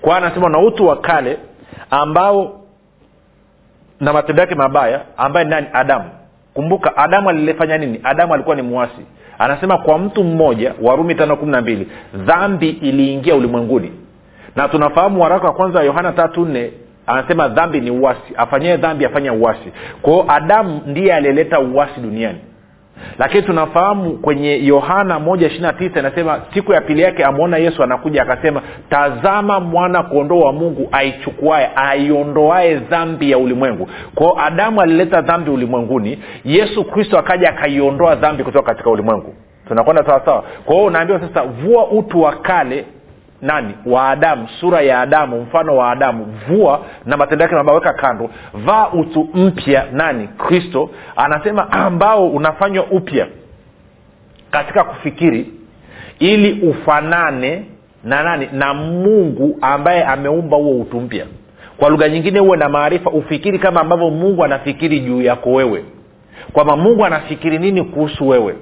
Kwa 0.00 0.16
anasema 0.16 0.48
na 0.48 0.58
utu 0.58 0.86
wa 0.86 0.96
kale 0.96 1.38
ambao 1.90 2.60
na 4.00 4.12
matendo 4.12 4.40
yake 4.42 4.54
mabaya 4.54 5.00
ambaye 5.16 5.46
nani? 5.46 5.66
Adamu. 5.72 6.10
Kumbuka 6.54 6.96
adamu 6.96 7.30
alilefanya 7.30 7.78
nini? 7.78 8.00
Adamu 8.02 8.34
alikuwa 8.34 8.56
ni 8.56 8.62
mwasi. 8.62 9.06
Anasema 9.38 9.78
kwa 9.78 9.98
mtu 9.98 10.24
mmoja 10.24 10.74
warumi 10.82 11.14
tano 11.14 11.36
kumi 11.36 11.52
na 11.52 11.60
mbili 11.60 11.88
dhambi 12.14 12.68
iliingia 12.70 13.34
ulimwenguni. 13.34 13.92
Na 14.56 14.68
tunafahamu 14.68 15.22
waraka 15.22 15.46
wa 15.46 15.52
kwanza 15.52 15.78
wa 15.78 15.84
yohana 15.84 16.12
tatu 16.12 16.44
nne 16.46 16.70
anasema 17.06 17.48
dhambi 17.48 17.80
ni 17.80 17.90
uwasi 17.90 18.32
afanyaye 18.36 18.76
dhambi 18.76 19.04
afanya 19.04 19.32
uwasi 19.32 19.72
kwao 20.02 20.24
adamu 20.28 20.80
ndiye 20.86 21.14
aliyeleta 21.14 21.60
uwasi 21.60 22.00
duniani 22.00 22.38
lakini 23.18 23.42
tunafahamu 23.42 24.10
kwenye 24.18 24.66
yohana 24.66 25.18
moja 25.18 25.46
ishirina 25.46 25.72
tisa 25.72 26.00
inasema 26.00 26.40
siku 26.54 26.72
ya 26.72 26.80
pili 26.80 27.02
yake 27.02 27.24
amwona 27.24 27.56
yesu 27.56 27.82
anakuja 27.82 28.22
akasema 28.22 28.62
tazama 28.90 29.60
mwana 29.60 30.02
kondoo 30.02 30.40
wa 30.40 30.52
mungu 30.52 30.88
aichukuae 30.92 31.70
aiondoae 31.76 32.74
dhambi 32.74 33.30
ya 33.30 33.38
ulimwengu. 33.38 33.88
Kwao 34.14 34.38
adamu 34.40 34.80
alileta 34.80 35.20
dhambi 35.20 35.50
ulimwenguni 35.50 36.18
yesu 36.44 36.84
kristo 36.84 37.18
akaja 37.18 37.48
akaiondoa 37.48 38.14
dhambi 38.14 38.44
kutoka 38.44 38.66
katika 38.72 38.90
ulimwengu. 38.90 39.34
Tunakwenda 39.68 40.04
sawasawa? 40.06 40.44
Kwa 40.64 40.74
hiyo 40.74 40.86
unaambiwa 40.86 41.20
sasa 41.20 41.42
vua 41.42 41.86
utu 41.88 42.22
wa 42.22 42.32
kale 42.32 42.84
nani? 43.42 43.74
Wa 43.86 44.08
adamu 44.10 44.48
sura 44.60 44.80
ya 44.80 45.00
adamu 45.00 45.40
mfano 45.42 45.76
wa 45.76 45.90
adamu. 45.90 46.26
Vua 46.48 46.84
na 47.06 47.16
matendo 47.16 47.42
yake 47.42 47.54
mabaweka 47.54 47.92
kando. 47.92 48.30
Vaa 48.54 48.88
utu 48.88 49.28
mpya 49.34 49.84
nani? 49.92 50.28
Kristo. 50.28 50.90
Anasema 51.16 51.72
ambao 51.72 52.28
unafanywa 52.28 52.84
upya 52.84 53.26
katika 54.50 54.84
kufikiri 54.84 55.50
ili 56.18 56.68
ufanane 56.68 57.62
na 58.04 58.22
nani? 58.22 58.48
Na 58.52 58.74
mungu 58.74 59.58
ambaye 59.60 60.04
ameumba 60.04 60.56
huo 60.56 60.80
utu 60.80 61.00
mpya. 61.00 61.26
Kwa 61.76 61.88
lugha 61.88 62.08
nyingine 62.08 62.38
huwe 62.38 62.56
na 62.56 62.68
maarifa 62.68 63.10
ufikiri 63.10 63.58
kama 63.58 63.80
ambavyo 63.80 64.10
mungu 64.10 64.44
anafikiri 64.44 65.00
juu 65.00 65.22
yako 65.22 65.52
wewe. 65.52 65.84
Kwamba 66.52 66.76
mungu 66.76 67.04
anafikiri 67.04 67.58
nini 67.58 67.82
kuhusu 67.84 68.28
wewe 68.28 68.54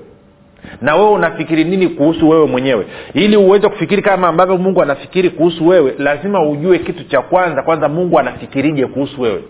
na 0.81 0.95
wewe 0.97 1.11
unafikiri 1.11 1.65
nini 1.65 1.89
kuhusu 1.89 2.29
wewe 2.29 2.47
mwenyewe? 2.47 2.87
Ili 3.15 3.37
uweze 3.37 3.69
kufikiri 3.69 4.03
kama 4.03 4.29
ambavyo 4.29 4.57
mungu 4.59 4.83
anafikiri 4.83 5.31
kuhusu 5.31 5.69
wewe 5.69 5.95
lazima 5.99 6.49
ujue 6.49 6.79
kitu 6.79 7.05
cha 7.05 7.21
kwanza 7.23 7.63
kwanza 7.63 7.89
mungu 7.89 8.19
anafikirije 8.19 8.87
kuhusu 8.87 9.21
wewe. 9.23 9.43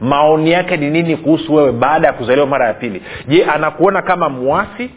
Maoni 0.00 0.50
yake 0.50 0.76
ni 0.76 0.90
nini 0.90 1.16
kuhusu 1.16 1.54
wewe 1.54 1.72
baada 1.72 2.06
ya 2.06 2.12
kuzaliwa 2.12 2.46
mara 2.46 2.66
ya 2.66 2.74
pili? 2.74 3.02
Je 3.28 3.44
anakuona 3.44 4.02
kama 4.02 4.28
mwasi 4.28 4.90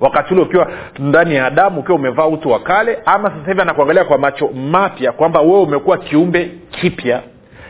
wakati 0.00 0.34
ule 0.34 0.42
ukiwa 0.42 0.68
ndani 0.98 1.34
ya 1.34 1.46
adamu 1.46 1.80
ukiwa 1.80 1.98
umevaa 1.98 2.26
utu 2.26 2.50
wa 2.50 2.60
kale? 2.60 2.98
Ama 3.04 3.30
sasa 3.30 3.46
hivi 3.50 3.60
anakuangalia 3.60 4.04
kwa 4.04 4.18
macho 4.18 4.48
mapya 4.48 5.12
kwamba 5.12 5.40
wewe 5.40 5.60
umekuwa 5.60 5.98
kiumbe 5.98 6.50
kipya 6.70 7.20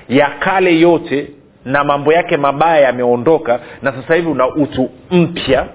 ya 0.08 0.30
kale 0.38 0.80
yote 0.80 1.28
na 1.64 1.84
mambo 1.84 2.12
yake 2.12 2.36
mabaya 2.36 2.80
yameondoka 2.80 3.60
na 3.82 3.92
sasa 3.92 4.14
hivi 4.14 4.28
una 4.28 4.48
utu 4.48 4.90
mpya 5.10 5.66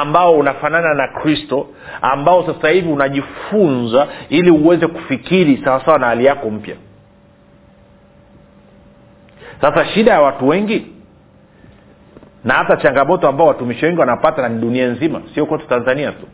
ambao 0.00 0.38
unafanana 0.38 0.94
na 0.94 1.08
kristo 1.08 1.66
ambao 2.02 2.46
sasa 2.46 2.68
hivi 2.68 2.88
unajifunza 2.92 4.08
ili 4.28 4.50
uweze 4.50 4.86
kufikiri 4.86 5.62
sawasawa 5.64 5.98
na 5.98 6.06
hali 6.06 6.24
yako 6.24 6.50
mpya. 6.50 6.76
Sasa 9.60 9.84
shida 9.86 10.12
ya 10.12 10.20
watu 10.20 10.48
wengi 10.48 10.86
na 12.44 12.54
hata 12.54 12.76
changamoto 12.76 13.28
ambao 13.28 13.46
watumishi 13.46 13.84
wengi 13.84 14.00
wanapata 14.00 14.42
na 14.42 14.48
ni 14.48 14.60
dunia 14.60 14.86
nzima 14.88 15.22
sio 15.34 15.46
kwetu 15.46 15.66
tanzania 15.66 16.12
tu. 16.12 16.26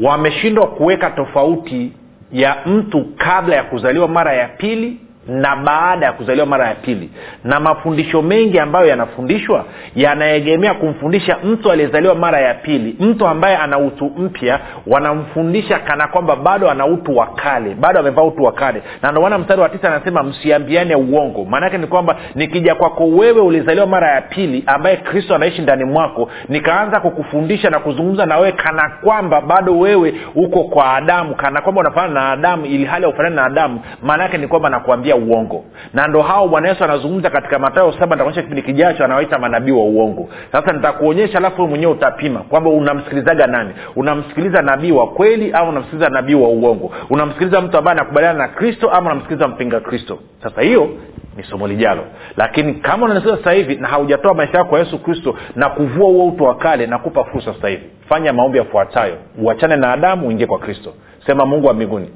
Wameshindwa 0.00 0.66
kuweka 0.66 1.10
tofauti 1.10 1.92
ya 2.32 2.56
mtu 2.66 3.04
kabla 3.16 3.56
ya 3.56 3.62
kuzaliwa 3.62 4.08
mara 4.08 4.32
ya 4.34 4.48
pili 4.48 5.00
na 5.28 5.56
baada 5.56 6.06
ya 6.06 6.12
kuzaliwa 6.12 6.46
mara 6.46 6.68
ya 6.68 6.74
pili. 6.74 7.10
Na 7.44 7.60
mafundisho 7.60 8.22
mengi 8.22 8.58
ambayo 8.58 8.86
yanafundishwa 8.86 9.64
yanaegemea 9.96 10.74
kumfundisha 10.74 11.36
mtu 11.44 11.70
aliyezaliwa 11.70 12.14
mara 12.14 12.40
ya 12.40 12.54
pili. 12.54 12.96
Mtu 13.00 13.26
ambaye 13.26 13.56
ana 13.56 13.78
utu 13.78 14.04
mpya 14.16 14.60
wanamfundisha 14.86 15.78
kana 15.78 16.06
kwamba 16.06 16.36
bado 16.36 16.70
ana 16.70 16.86
utu 16.86 17.16
wa 17.16 17.26
kale. 17.26 17.74
Bado 17.74 18.00
amevaa 18.00 18.22
utu 18.22 18.42
wa 18.44 18.52
kale. 18.52 18.82
Na 19.02 19.10
ndomana 19.12 19.38
mstari 19.38 19.60
wa 19.60 19.68
tisa 19.68 19.94
anasema 19.94 20.22
msiambiane 20.22 20.94
uongo. 20.94 21.44
Maanaake 21.44 21.78
ni 21.78 21.86
kwamba 21.86 22.16
nikija 22.34 22.74
kwako 22.74 23.06
wewe 23.06 23.40
ulizaliwa 23.40 23.86
mara 23.86 24.14
ya 24.14 24.22
pili 24.22 24.64
ambaye 24.66 24.96
kristo 24.96 25.34
anaishi 25.34 25.62
ndani 25.62 25.84
mwako 25.84 26.30
nikaanza 26.48 27.00
kukufundisha 27.00 27.70
na 27.70 27.78
kuzungumza 27.78 28.26
na 28.26 28.36
wewe 28.36 28.52
kana 28.52 28.90
kwamba 29.02 29.40
bado 29.40 29.78
wewe 29.78 30.14
uko 30.34 30.64
kwa 30.64 30.94
adamu 30.94 31.34
kana 31.34 31.60
kwamba 31.60 31.80
unafanana 31.80 32.14
na 32.14 32.30
adamu 32.32 32.66
ili 32.66 32.84
hali 32.84 33.04
aufanani 33.04 33.36
na 33.36 33.44
adamu 33.44 33.80
maana 34.02 34.28
ni 34.38 34.46
kwamba 34.48 34.70
nakuambia 34.70 35.13
uongo. 35.16 35.64
Na 35.94 36.06
ndo 36.06 36.22
hao 36.22 36.48
bwana 36.48 36.68
yesu 36.68 36.84
anazungumza 36.84 37.30
katika 37.30 37.58
matayo 37.58 37.92
saba 37.92 38.06
nitakuonyesha 38.16 38.42
kipindi 38.42 38.62
kijacho 38.62 39.04
anawaita 39.04 39.38
manabii 39.38 39.70
wa 39.72 39.84
uongo. 39.84 40.28
Sasa 40.52 40.72
nitakuonyesha 40.72 41.38
alafu 41.38 41.56
wewe 41.56 41.68
mwenyewe 41.70 41.92
utapima 41.92 42.40
kwamba 42.40 42.70
unamsikilizaga 42.70 43.46
nani? 43.46 43.70
Unamsikiliza 43.96 44.62
nabii 44.62 44.92
wa 44.92 45.06
kweli 45.06 45.52
au 45.52 45.68
unamsikiliza 45.68 46.08
nabii 46.08 46.34
wa 46.34 46.48
uongo? 46.48 46.92
Unamsikiliza 47.10 47.60
mtu 47.60 47.78
ambaye 47.78 47.98
anakubaliana 47.98 48.38
na 48.38 48.48
kristo 48.48 48.90
ama 48.90 49.06
unamsikiliza 49.10 49.48
mpinga 49.48 49.80
kristo? 49.80 50.18
Sasa 50.42 50.62
hiyo 50.62 50.88
ni 51.36 51.42
somo 51.44 51.66
lijalo. 51.68 52.04
Lakini 52.36 52.74
kama 52.74 53.04
unanisikiza 53.04 53.36
sasa 53.38 53.52
hivi 53.52 53.76
na 53.76 53.88
haujatoa 53.88 54.34
maisha 54.34 54.58
yako 54.58 54.70
kwa 54.70 54.78
yesu 54.78 54.98
kristo 54.98 55.34
na 55.56 55.68
kuvua 55.68 56.06
huo 56.06 56.26
utu 56.28 56.44
wa 56.44 56.54
kale 56.56 56.86
nakupa 56.86 57.24
fursa 57.24 57.54
sasa 57.54 57.68
hivi. 57.68 57.82
Fanya 58.08 58.32
maombi 58.32 58.58
yafuatayo. 58.58 59.16
Uachane 59.38 59.76
na 59.76 59.92
adamu 59.92 60.28
uingie 60.28 60.46
kwa 60.46 60.58
kristo. 60.58 60.92
Sema 61.26 61.46
mungu 61.46 61.66
wa 61.66 61.74
mbinguni 61.74 62.10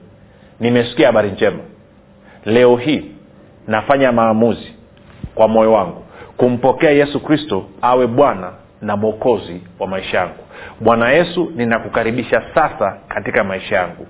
nimesikia 0.60 1.06
habari 1.06 1.30
njema 1.30 1.58
leo 2.44 2.76
hii 2.76 3.04
nafanya 3.66 4.12
maamuzi 4.12 4.74
kwa 5.34 5.48
moyo 5.48 5.72
wangu 5.72 6.04
kumpokea 6.36 6.90
yesu 6.90 7.20
kristo 7.20 7.64
awe 7.82 8.06
bwana 8.06 8.52
na 8.82 8.96
mwokozi 8.96 9.62
wa 9.78 9.86
maisha 9.86 10.18
yangu. 10.18 10.34
Bwana 10.80 11.10
yesu 11.10 11.52
ninakukaribisha 11.56 12.42
sasa 12.54 12.96
katika 13.08 13.44
maisha 13.44 13.76
yangu. 13.76 14.06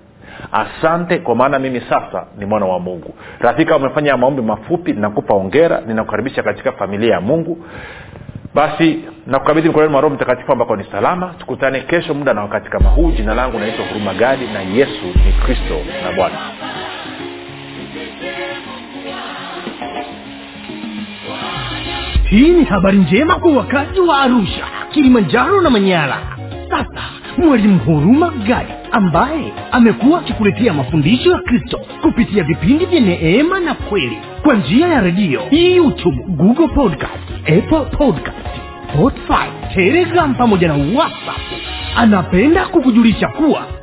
Asante 0.53 1.19
kwa 1.19 1.35
maana 1.35 1.59
mimi 1.59 1.81
sasa 1.81 2.27
ni 2.39 2.45
mwana 2.47 2.67
wa 2.67 2.81
mungu. 2.81 3.15
Rafika 3.39 3.77
umefanya 3.77 4.17
maombi 4.17 4.43
mafupi 4.43 4.93
ninakupa 4.93 5.35
ongera 5.35 5.81
ninakukaribisha 5.87 6.43
katika 6.43 6.73
familia 6.73 7.15
ya 7.15 7.21
mungu. 7.21 7.59
Basi 8.55 8.99
nakukabidhi 9.27 9.69
mkononi 9.69 9.93
mwa 9.93 10.01
roho 10.01 10.15
mtakatifu 10.15 10.53
ambako 10.53 10.77
ni 10.77 10.85
salama. 10.85 11.35
Tukutane 11.39 11.81
kesho 11.81 12.15
muda 12.15 12.35
na 12.35 12.41
wakati 12.43 12.71
kama 12.71 12.89
huu. 12.89 13.11
Jina 13.11 13.35
langu 13.35 13.59
naitwa 13.59 13.87
huruma 13.87 14.15
gadi 14.15 14.47
na 14.47 14.61
yesu 14.61 15.07
ni 15.27 15.33
kristo 15.33 15.75
na 16.05 16.13
bwana 16.13 16.37
hii 22.31 22.49
ni 22.51 22.65
habari 22.65 22.99
njema 22.99 23.35
kwa 23.35 23.53
wakazi 23.53 24.01
wa 24.01 24.21
arusha 24.21 24.65
kilimanjaro 24.91 25.61
na 25.61 25.71
manyara. 25.71 26.19
Sasa 26.71 27.03
mwalimu 27.39 27.79
huruma 27.79 28.31
gadi 28.31 28.73
ambaye 28.93 29.53
amekuwa 29.73 30.19
akikuletea 30.21 30.73
mafundisho 30.73 31.31
ya 31.33 31.39
kristo 31.39 31.81
kupitia 32.03 32.43
vipindi 32.45 32.87
vya 32.87 33.01
neema 33.01 33.61
na 33.61 33.75
kweli 33.75 34.19
kwa 34.43 34.55
njia 34.55 34.89
ya 34.89 35.01
redio 35.01 35.41
youtube 35.51 36.17
google 36.29 36.69
podcast 36.69 37.31
apple 37.41 37.97
podcast 37.99 38.37
spotify 38.93 39.75
telegram 39.75 40.35
pamoja 40.35 40.69
na 40.69 40.75
whatsapp. 40.75 41.39
Anapenda 41.97 42.67
kukujulisha 42.67 43.29
kuwa 43.29 43.67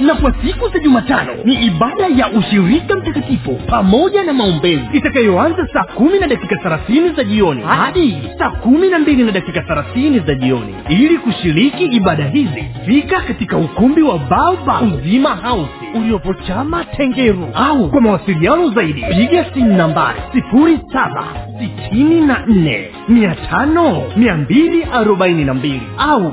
na 0.00 0.14
kwa 0.14 0.34
siku 0.44 0.68
za 0.68 0.78
jumatano 0.78 1.32
ni 1.44 1.54
ibada 1.54 2.06
ya 2.16 2.28
ushirika 2.28 2.96
mtakatifu 2.96 3.54
pamoja 3.66 4.22
na 4.22 4.32
maombezi 4.32 4.82
itakayoanza 4.92 5.68
saa 5.72 5.84
kumi 5.84 6.18
na 6.18 6.26
dakika 6.26 6.56
thelathini 6.56 7.08
za 7.12 7.24
jioni 7.24 7.62
hadi 7.62 8.18
saa 8.38 8.50
kumi 8.50 8.88
na 8.88 8.98
mbili 8.98 9.22
na 9.24 9.32
dakika 9.32 9.60
thelathini 9.62 10.18
za 10.18 10.34
jioni. 10.34 10.74
Ili 10.88 11.18
kushiriki 11.18 11.84
ibada 11.84 12.24
hizi 12.24 12.64
fika 12.86 13.20
katika 13.20 13.56
ukumbi 13.56 14.02
wa 14.02 14.18
baoba 14.18 14.80
uzima 14.80 15.36
house 15.36 15.70
uliopo 15.94 16.34
tengeru 16.96 17.48
au 17.54 17.90
kwa 17.90 18.00
mawasiliano 18.00 18.70
zaidi 18.70 19.04
piga 19.14 19.44
simu 19.54 19.76
nambari 19.76 20.20
sifuri 20.32 20.78
saba 20.92 21.24
sitini 21.58 22.20
na 22.20 22.42
nne 22.46 22.88
mia 23.08 23.34
tano 23.34 24.02
mia 24.16 24.36
mbili 24.36 24.84
arobaini 24.92 25.44
na 25.44 25.54
mbili 25.54 25.82
au 25.98 26.32